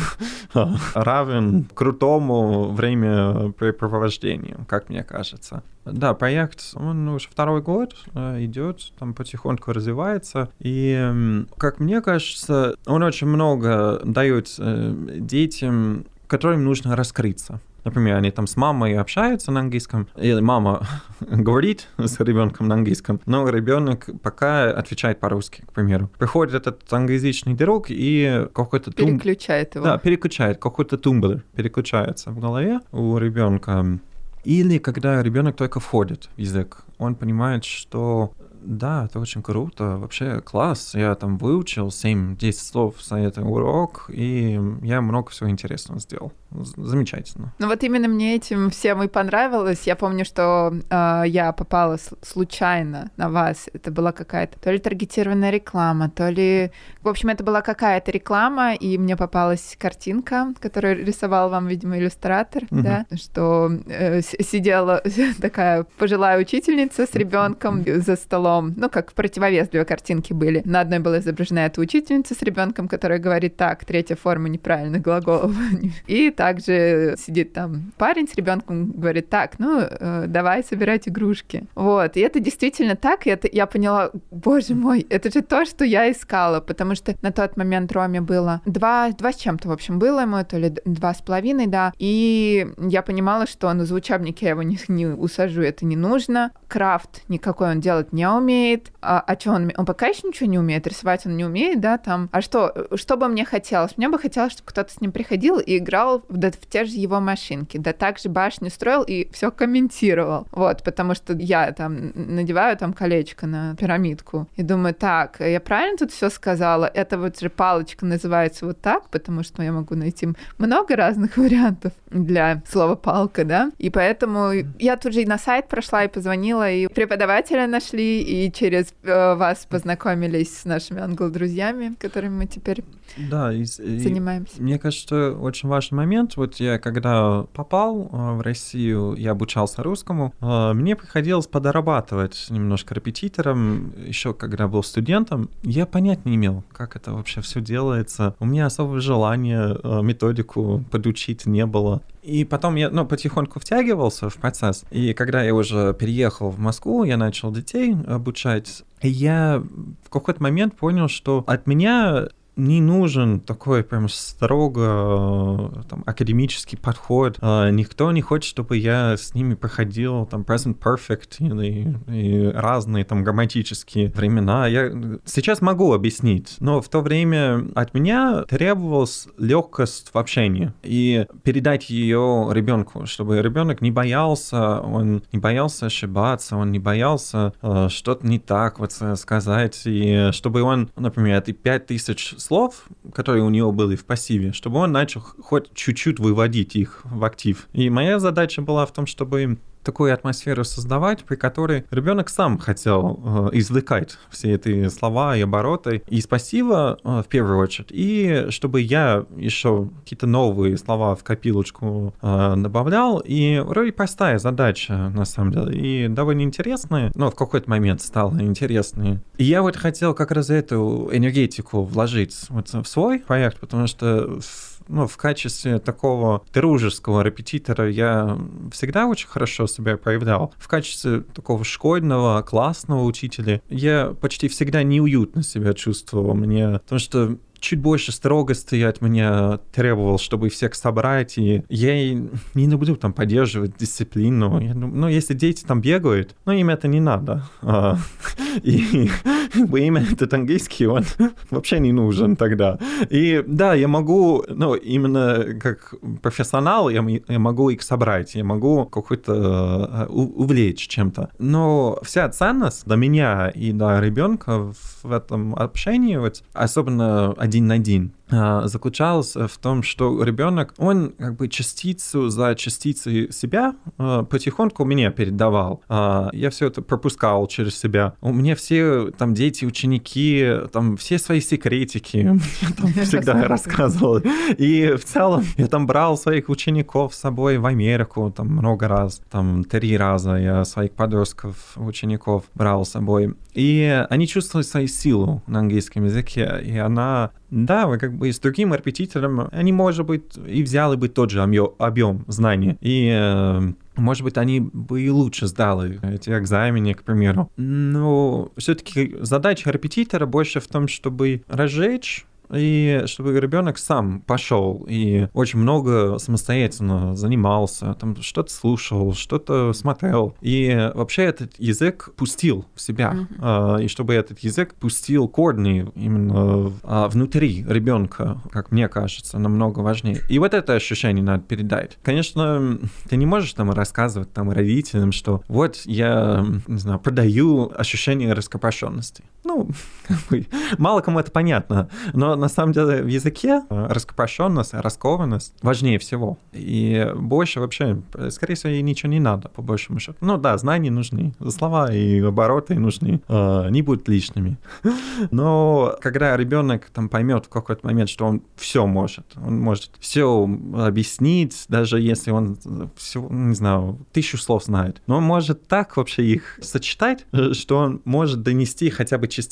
[0.94, 5.62] равен крутому времяпрепровождению, как мне кажется.
[5.84, 10.48] Да, проект, он уже второй год э, идет, там потихоньку развивается.
[10.58, 17.60] И, как мне кажется, он очень много дает э, детям, которым нужно раскрыться.
[17.84, 20.86] Например, они там с мамой общаются на английском, или мама
[21.20, 26.10] говорит с ребенком на английском, но ребенок пока отвечает по-русски, к примеру.
[26.18, 29.18] Приходит этот англоязычный друг и какой-то тум...
[29.18, 29.84] Переключает его.
[29.84, 33.98] Да, переключает, какой-то тумблер переключается в голове у ребенка.
[34.44, 38.32] Или когда ребенок только входит в язык, он понимает, что
[38.64, 39.96] да, это очень круто.
[39.98, 40.94] Вообще класс.
[40.94, 46.32] Я там выучил 7-10 слов за этот урок, и я много всего интересного сделал.
[46.50, 47.52] Замечательно.
[47.58, 49.82] Ну вот именно мне этим всем и понравилось.
[49.86, 53.68] Я помню, что э, я попала случайно на вас.
[53.72, 56.70] Это была какая-то то ли таргетированная реклама, то ли...
[57.02, 62.64] В общем, это была какая-то реклама, и мне попалась картинка, которую рисовал вам, видимо, иллюстратор,
[62.64, 62.82] mm-hmm.
[62.82, 65.02] да, что э, сидела
[65.40, 70.62] такая пожилая учительница с ребенком за столом ну, как противовес две картинки были.
[70.64, 75.54] На одной была изображена эта учительница с ребенком, которая говорит так, третья форма неправильных глаголов.
[76.06, 81.64] И также сидит там парень с ребенком, говорит так, ну, э, давай собирать игрушки.
[81.74, 82.16] Вот.
[82.16, 86.10] И это действительно так, и это я поняла, боже мой, это же то, что я
[86.10, 90.20] искала, потому что на тот момент Роме было два, два с чем-то, в общем, было
[90.20, 94.50] ему, то ли два с половиной, да, и я понимала, что ну, за учебники я
[94.50, 96.52] его не, не усажу, это не нужно.
[96.68, 100.48] Крафт никакой он делать не умеет, умеет, а, а что он, он пока еще ничего
[100.48, 103.96] не умеет, рисовать он не умеет, да, там, а что, что бы мне хотелось?
[103.96, 106.92] Мне бы хотелось, чтобы кто-то с ним приходил и играл в, да, в те же
[106.92, 112.76] его машинки, да также башню строил и все комментировал, вот, потому что я там надеваю
[112.76, 116.84] там колечко на пирамидку и думаю, так, я правильно тут все сказала?
[116.84, 120.28] Это вот же палочка называется вот так, потому что я могу найти
[120.58, 125.68] много разных вариантов для слова палка, да, и поэтому я тут же и на сайт
[125.68, 132.38] прошла и позвонила, и преподавателя нашли, и через э, вас познакомились с нашими англ-друзьями, которыми
[132.38, 132.82] мы теперь
[133.16, 134.58] да, и, занимаемся.
[134.58, 136.36] И, мне кажется, что очень важный момент.
[136.36, 142.94] Вот я когда попал э, в Россию, я обучался русскому, э, мне приходилось подорабатывать немножко
[142.94, 145.48] репетитором, еще когда был студентом.
[145.62, 148.34] Я понять не имел, как это вообще все делается.
[148.40, 152.02] У меня особого желания э, методику подучить не было.
[152.22, 154.84] И потом я, ну, потихоньку втягивался в процесс.
[154.90, 158.82] И когда я уже переехал в Москву, я начал детей обучать.
[159.02, 159.62] И я
[160.04, 167.38] в какой-то момент понял, что от меня не нужен такой прям строго там, академический подход.
[167.40, 173.04] А, никто не хочет, чтобы я с ними проходил там present perfect или и разные
[173.04, 174.66] там грамматические времена.
[174.66, 174.90] Я
[175.24, 181.90] сейчас могу объяснить, но в то время от меня требовалась легкость в общении и передать
[181.90, 188.26] ее ребенку, чтобы ребенок не боялся, он не боялся ошибаться, он не боялся э, что-то
[188.26, 193.72] не так вот сказать, и чтобы он, например, эти пять тысяч слов, которые у него
[193.72, 197.68] были в пассиве, чтобы он начал хоть чуть-чуть выводить их в актив.
[197.72, 203.20] И моя задача была в том, чтобы такую атмосферу создавать, при которой ребенок сам хотел
[203.24, 206.02] э, извлекать все эти слова и обороты.
[206.08, 212.14] Из пассива э, в первую очередь, и чтобы я еще какие-то новые слова в копилочку
[212.20, 217.68] э, добавлял, и вроде простая задача на самом деле, и довольно интересная, но в какой-то
[217.70, 219.20] момент стала интересной.
[219.36, 224.40] И я вот хотел как раз эту энергетику вложить вот в свой проект, потому что
[224.40, 228.38] в ну, в качестве такого дружеского репетитора я
[228.72, 230.52] всегда очень хорошо себя проявлял.
[230.58, 236.34] В качестве такого школьного, классного учителя я почти всегда неуютно себя чувствовал.
[236.34, 242.66] Мне, потому что чуть больше строгости от меня требовал, чтобы всех собрать, и я не
[242.66, 244.60] люблю там поддерживать дисциплину.
[244.60, 247.42] Я, ну, ну, если дети там бегают, ну, им это не надо.
[247.62, 247.96] А,
[248.62, 249.08] и
[249.54, 251.04] имя этот английский, он
[251.50, 252.78] вообще не нужен тогда.
[253.08, 258.84] И да, я могу, ну, именно как профессионал, я, я могу их собрать, я могу
[258.84, 261.30] какой-то uh, увлечь чем-то.
[261.38, 267.66] Но вся ценность для меня и для ребенка в этом общении, вот, особенно один один
[267.68, 268.12] на один.
[268.30, 274.84] А, заключалась в том, что ребенок, он как бы частицу за частицей себя а, потихоньку
[274.84, 275.82] мне передавал.
[275.88, 278.14] А, я все это пропускал через себя.
[278.20, 282.40] У меня все там дети, ученики, там все свои секретики
[282.76, 284.20] там всегда рассказывал.
[284.56, 289.20] И в целом я там брал своих учеников с собой в Америку там много раз,
[289.30, 293.34] там три раза я своих подростков, учеников брал с собой.
[293.52, 298.40] И они чувствовали свою силу на английском языке, и она да, вы как бы с
[298.40, 302.76] другим репетитором, они, может быть, и взяли бы тот же объем знаний.
[302.80, 307.50] И э, может быть, они бы и лучше сдали эти экзамены, к примеру.
[307.56, 315.28] Но все-таки задача репетитора больше в том, чтобы разжечь и чтобы ребенок сам пошел и
[315.32, 322.80] очень много самостоятельно занимался, там что-то слушал, что-то смотрел, и вообще этот язык пустил в
[322.80, 323.84] себя, mm-hmm.
[323.84, 330.20] и чтобы этот язык пустил корни именно а, внутри ребенка, как мне кажется, намного важнее.
[330.28, 331.98] И вот это ощущение надо передать.
[332.02, 332.78] Конечно,
[333.08, 339.24] ты не можешь там рассказывать там родителям, что вот я, не знаю, продаю ощущение раскопошенности.
[339.54, 339.68] Ну,
[340.78, 346.38] мало кому это понятно, но на самом деле в языке э, раскопошенность, раскованность важнее всего.
[346.52, 350.16] И больше вообще, скорее всего, ей ничего не надо, по большему счету.
[350.20, 354.58] Ну да, знания нужны, слова и обороты нужны, э, не будут лишними.
[355.30, 360.48] Но когда ребенок там поймет в какой-то момент, что он все может, он может все
[360.76, 362.58] объяснить, даже если он
[362.96, 367.78] все, не знаю, тысячу слов знает, но он может так вообще их сочетать, э, что
[367.78, 369.43] он может донести хотя бы частично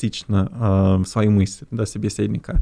[0.50, 2.60] э, свои мысли до собеседника.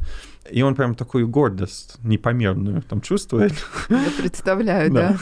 [0.49, 3.53] И он прям такую гордость непомерную там чувствует.
[3.89, 5.17] Я представляю, да.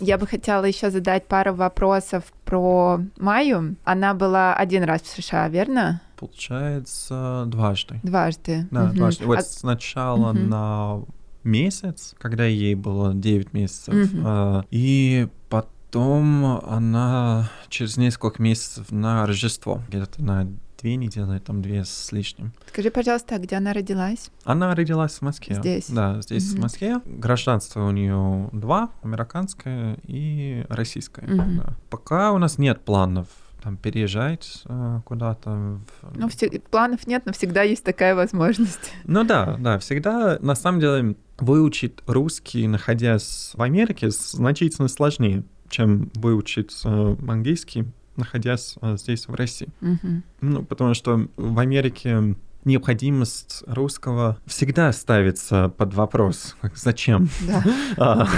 [0.00, 3.76] Я бы хотела еще задать пару вопросов про Майю.
[3.84, 6.00] Она была один раз в США, верно?
[6.16, 8.00] Получается, дважды.
[8.02, 8.68] Дважды.
[8.70, 8.94] Да, угу.
[8.94, 9.26] дважды.
[9.26, 9.42] Вот а...
[9.42, 10.38] сначала угу.
[10.38, 11.00] на
[11.48, 14.64] месяц, когда ей было 9 месяцев, угу.
[14.70, 20.48] и потом она через несколько месяцев на Рождество, где-то на
[20.80, 22.52] две недели, там две с лишним.
[22.68, 24.30] Скажи, пожалуйста, а где она родилась?
[24.44, 25.56] Она родилась в Москве.
[25.56, 25.90] Здесь?
[25.90, 26.58] Да, здесь, угу.
[26.58, 27.00] в Москве.
[27.04, 31.26] Гражданство у нее два, американское и российское.
[31.26, 31.62] Угу.
[31.62, 31.74] Да.
[31.90, 33.26] Пока у нас нет планов
[33.62, 35.50] там переезжать э, куда-то.
[35.50, 36.16] В...
[36.16, 38.92] Ну, все, планов нет, но всегда есть такая возможность.
[39.04, 46.10] Ну да, да, всегда, на самом деле, выучить русский, находясь в Америке, значительно сложнее чем
[46.14, 47.86] выучить э, английский,
[48.16, 49.68] находясь э, здесь, в России.
[49.80, 50.22] Mm-hmm.
[50.40, 56.56] Ну, потому что в Америке необходимость русского всегда ставится под вопрос.
[56.74, 57.28] Зачем?
[57.46, 57.64] Да.
[57.96, 58.28] А,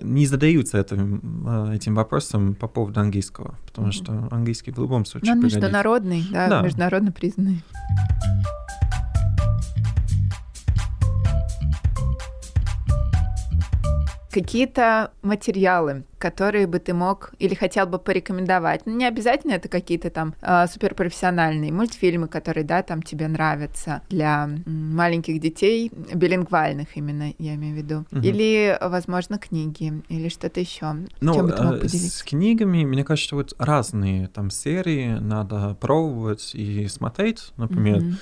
[0.00, 5.32] не задаются этим, э, этим вопросом по поводу английского, потому что английский в любом случае
[5.32, 7.62] Он международный, да, да, международно признанный.
[14.34, 18.84] Какие-то материалы, которые бы ты мог или хотел бы порекомендовать.
[18.84, 24.50] Ну, не обязательно это какие-то там э, суперпрофессиональные мультфильмы, которые, да, там тебе нравятся для
[24.66, 28.06] маленьких детей, билингвальных именно, я имею в виду.
[28.10, 28.22] Угу.
[28.22, 30.96] Или, возможно, книги, или что-то еще.
[31.20, 32.18] Ну, Чем бы ты мог э, поделиться?
[32.18, 37.98] с книгами, мне кажется, вот разные там серии надо пробовать и смотреть, например.
[37.98, 38.14] Угу.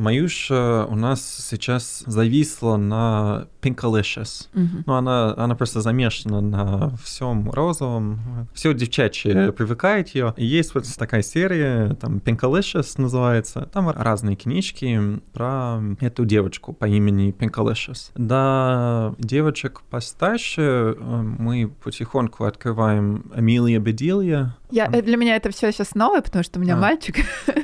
[0.00, 4.48] Маюша у нас сейчас зависла на Pinkalicious.
[4.54, 4.82] Mm-hmm.
[4.86, 8.48] Ну, она, она просто замешана на всем розовом.
[8.54, 10.32] Все девчачье привыкает ее.
[10.36, 13.68] И есть вот такая серия, там Pinkalicious называется.
[13.72, 18.10] Там разные книжки про эту девочку по имени Pinkalicious.
[18.14, 24.56] Да, девочек постарше э, мы потихоньку открываем Эмилия Бедилья.
[24.70, 26.78] Я, для меня это все сейчас новое, потому что у меня а.
[26.78, 27.16] мальчик.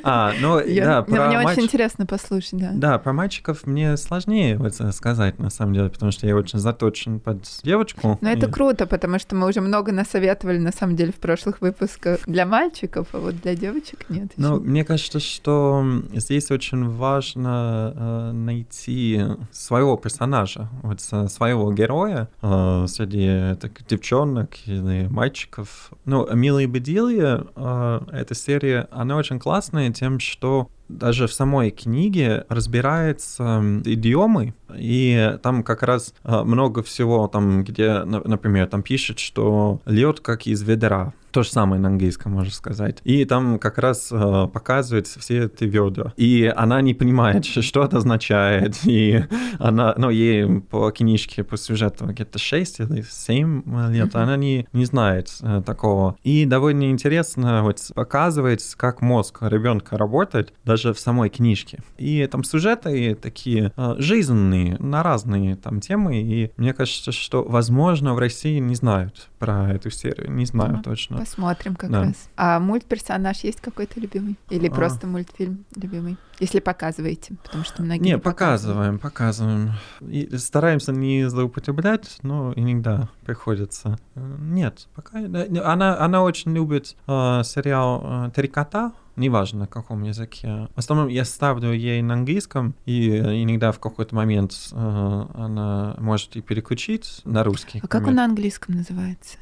[0.03, 1.57] А, ну я, да, про Мне мальч...
[1.57, 2.71] очень интересно послушать, да.
[2.73, 7.19] Да, про мальчиков мне сложнее вот сказать, на самом деле, потому что я очень заточен
[7.19, 8.17] под девочку.
[8.21, 8.33] Но и...
[8.33, 12.45] это круто, потому что мы уже много насоветовали, на самом деле, в прошлых выпусках для
[12.45, 14.31] мальчиков, а вот для девочек нет.
[14.37, 19.21] Ну, мне кажется, что здесь очень важно э, найти
[19.51, 25.91] своего персонажа, вот своего героя э, среди так, девчонок или мальчиков.
[26.05, 31.71] Ну, милые беди Бразилия, э, эта серия, она очень классная тем, что даже в самой
[31.71, 39.19] книге разбирается идиомы, и там как раз э, много всего, там, где, например, там пишет,
[39.19, 41.13] что лед как из ведра.
[41.31, 42.97] То же самое на английском, можно сказать.
[43.03, 46.13] И там как раз э, показывается все эти ведра.
[46.15, 48.77] И она не понимает, что это означает.
[48.85, 49.23] И
[49.59, 54.19] она, ну, ей по книжке, по сюжету где-то 6 или 7 лет, mm-hmm.
[54.19, 56.17] она не, не знает э, такого.
[56.23, 61.79] И довольно интересно вот показывает, как мозг ребенка работает, даже в самой книжке.
[61.97, 66.21] И там сюжеты такие э, жизненные, на разные там темы.
[66.21, 70.31] И мне кажется, что, возможно, в России не знают про эту серию.
[70.31, 70.83] Не знаю mm-hmm.
[70.83, 71.17] точно.
[71.17, 72.03] Посмотрим как да.
[72.03, 72.29] раз.
[72.35, 74.37] А мультперсонаж есть какой-то любимый?
[74.49, 74.71] Или а.
[74.71, 76.17] просто мультфильм любимый?
[76.39, 79.71] Если показываете, потому что многие не, не показываем, показываем.
[80.01, 83.97] И стараемся не злоупотреблять, но иногда приходится.
[84.15, 85.17] Нет, пока...
[85.17, 90.67] Она, она очень любит э, сериал э, «Три кота», неважно на каком языке.
[90.75, 96.35] В основном я ставлю ей на английском, и иногда в какой-то момент э, она может
[96.35, 97.79] и переключить на русский.
[97.83, 99.37] А как он на английском называется?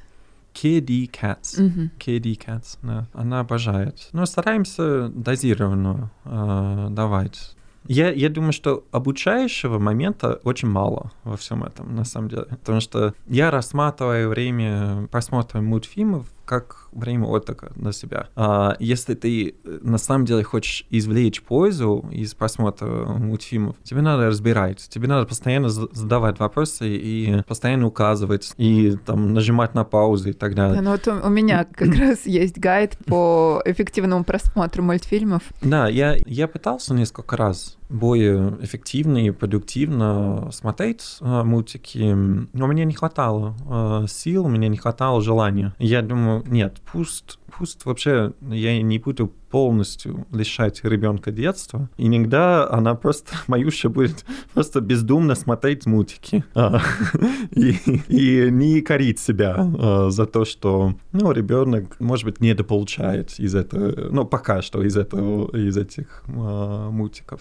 [0.53, 1.61] KD Cats.
[1.61, 1.91] Мгм.
[1.99, 3.07] KD Cats, да.
[3.13, 4.07] Она обожает.
[4.13, 7.55] Но стараемся дозированно э, давать.
[7.87, 12.45] Я, я думаю, что обучающего момента очень мало во всем этом, на самом деле.
[12.45, 18.27] Потому что я рассматриваю время просмотра мультфильмов как время отдыха на себя.
[18.35, 24.27] А если ты э, на самом деле хочешь извлечь пользу из просмотра мультфильмов, тебе надо
[24.27, 30.31] разбирать, тебе надо постоянно за- задавать вопросы и постоянно указывать, и там нажимать на паузы
[30.31, 30.75] и так далее.
[30.75, 35.43] Да, ну вот у, у меня как раз есть гайд по эффективному просмотру мультфильмов.
[35.61, 42.85] Да, я, я пытался несколько раз более эффективно и продуктивно смотреть э, мультики, но мне
[42.85, 43.55] не хватало
[44.03, 45.73] э, сил, мне не хватало желания.
[45.79, 51.89] Я думаю, нет, пусть, пусть вообще я не буду полностью лишать ребенка детства.
[51.97, 56.81] Иногда она просто, Маюша будет просто бездумно смотреть мультики а,
[57.51, 57.77] и,
[58.09, 64.09] и не корить себя а, за то, что, ну, ребенок, может быть, недополучает из этого,
[64.11, 67.39] ну, пока что из этого, из этих а, мультиков.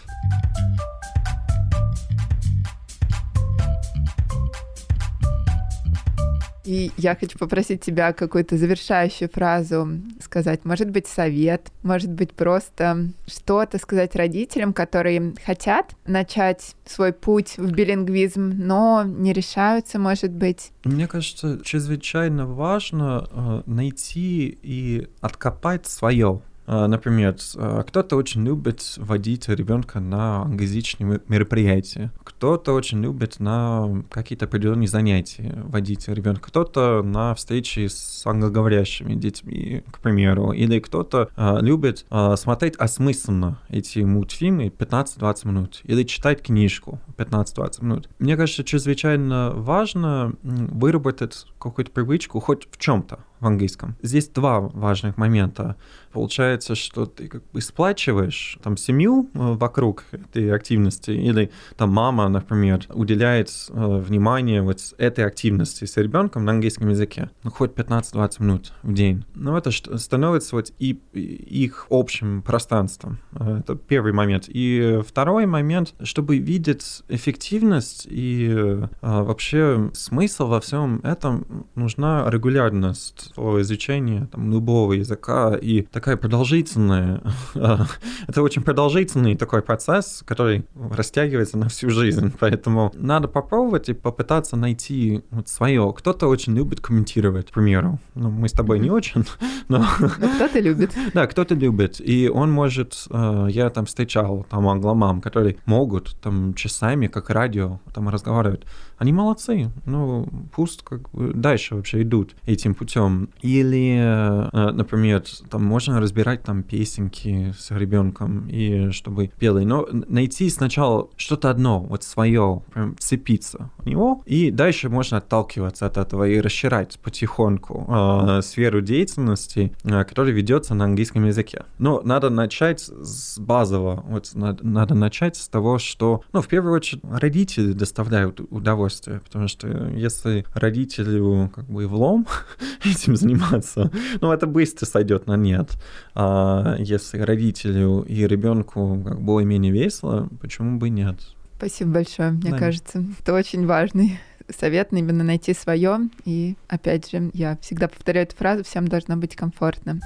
[6.64, 9.88] И я хочу попросить тебя какую-то завершающую фразу
[10.20, 10.64] сказать.
[10.64, 17.70] Может быть, совет, может быть, просто что-то сказать родителям, которые хотят начать свой путь в
[17.72, 20.70] билингвизм, но не решаются, может быть.
[20.84, 26.40] Мне кажется, чрезвычайно важно э, найти и откопать свое.
[26.66, 34.04] А, Например, э, кто-то очень любит водить ребенка на англоязычные мероприятия, кто-то очень любит на
[34.10, 41.30] какие-то определенные занятия водить ребенка, кто-то на встречи с англоговорящими детьми, к примеру, или кто-то
[41.36, 48.08] а, любит а, смотреть осмысленно эти мультфильмы 15-20 минут, или читать книжку 15-20 минут.
[48.18, 53.96] Мне кажется, чрезвычайно важно выработать какую-то привычку хоть в чем-то в английском.
[54.02, 55.76] Здесь два важных момента.
[56.12, 62.28] Получается, что ты как бы сплачиваешь там семью э, вокруг этой активности, или там мама,
[62.28, 68.42] например, уделяет э, внимание вот этой активности с ребенком на английском языке, ну хоть 15-20
[68.42, 69.24] минут в день.
[69.34, 71.20] Но это что- становится вот и, и
[71.64, 73.18] их общим пространством.
[73.32, 74.44] Э, Это первый момент.
[74.48, 83.32] И второй момент, чтобы видеть эффективность и э, вообще смысл во всем этом, нужна регулярность
[83.36, 87.20] о изучении там, любого языка и такая продолжительная,
[87.54, 94.56] это очень продолжительный такой процесс, который растягивается на всю жизнь, поэтому надо попробовать и попытаться
[94.56, 95.92] найти вот свое.
[95.96, 97.98] Кто-то очень любит комментировать, к примеру.
[98.14, 99.24] Ну, мы с тобой не очень,
[99.68, 100.92] но Но кто-то любит.
[101.14, 106.54] да, кто-то любит, и он может, э, я там встречал там англомам, которые могут там
[106.54, 108.62] часами, как радио, там разговаривать.
[108.98, 113.28] Они молодцы, ну пусть как бы дальше вообще идут этим путем.
[113.42, 120.48] Или, э, например, там можно разбирать там песенки с ребенком и чтобы пели, но найти
[120.50, 126.28] сначала что-то одно, вот свое, прям цепиться в него, и дальше можно отталкиваться от этого
[126.28, 131.64] и расширять потихоньку э, сферу деятельности, э, которая ведется на английском языке.
[131.78, 136.74] Но надо начать с базового, вот надо, надо начать с того, что, ну, в первую
[136.74, 138.83] очередь, родители доставляют удовольствие,
[139.22, 142.26] потому что если родителю как бы влом
[142.84, 145.70] этим заниматься, ну, это быстро сойдет на нет.
[146.14, 151.16] А если родителю и ребенку как более-менее весело, почему бы и нет?
[151.56, 152.58] Спасибо большое, мне Да.
[152.58, 153.04] кажется.
[153.20, 154.18] Это очень важный
[154.58, 155.98] совет, именно найти свое.
[156.24, 160.00] И опять же, я всегда повторяю эту фразу, всем должно быть комфортно.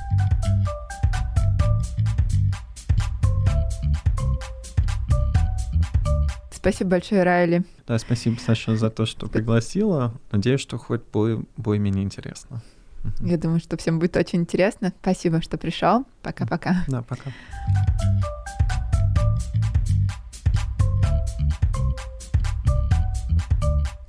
[6.52, 7.64] Спасибо большое, Райли.
[7.88, 10.12] Да, спасибо, Саша, за то, что пригласила.
[10.30, 12.60] Надеюсь, что хоть более- более-менее интересно.
[13.02, 13.26] Мгм.
[13.26, 14.92] Я думаю, что всем будет очень интересно.
[15.00, 16.04] Спасибо, что пришел.
[16.22, 16.84] Пока-пока.
[16.86, 17.30] Да, пока.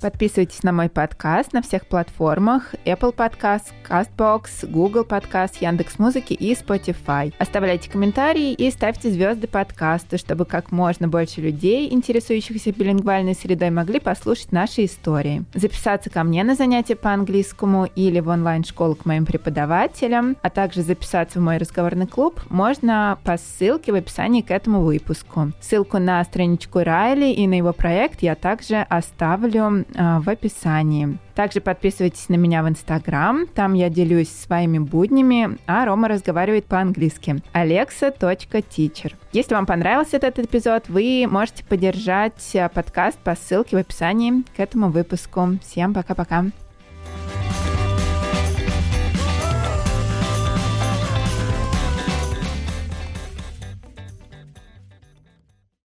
[0.00, 7.34] Подписывайтесь на мой подкаст на всех платформах Apple Podcast, CastBox, Google Podcast, Яндекс.Музыки и Spotify.
[7.38, 13.98] Оставляйте комментарии и ставьте звезды подкасту, чтобы как можно больше людей, интересующихся билингвальной средой, могли
[13.98, 15.44] послушать наши истории.
[15.54, 20.82] Записаться ко мне на занятия по английскому или в онлайн-школу к моим преподавателям, а также
[20.82, 25.52] записаться в мой разговорный клуб можно по ссылке в описании к этому выпуску.
[25.60, 31.18] Ссылку на страничку Райли и на его проект я также оставлю а, в описании.
[31.34, 37.36] Также подписывайтесь на меня в Инстаграм, там я делюсь своими буднями, а Рома разговаривает по-английски.
[37.54, 39.14] alexa.teacher.
[39.32, 44.60] Если вам понравился этот эпизод, вы можете поддержать а, подкаст по ссылке в описании к
[44.60, 45.58] этому выпуску.
[45.62, 46.46] Всем пока-пока.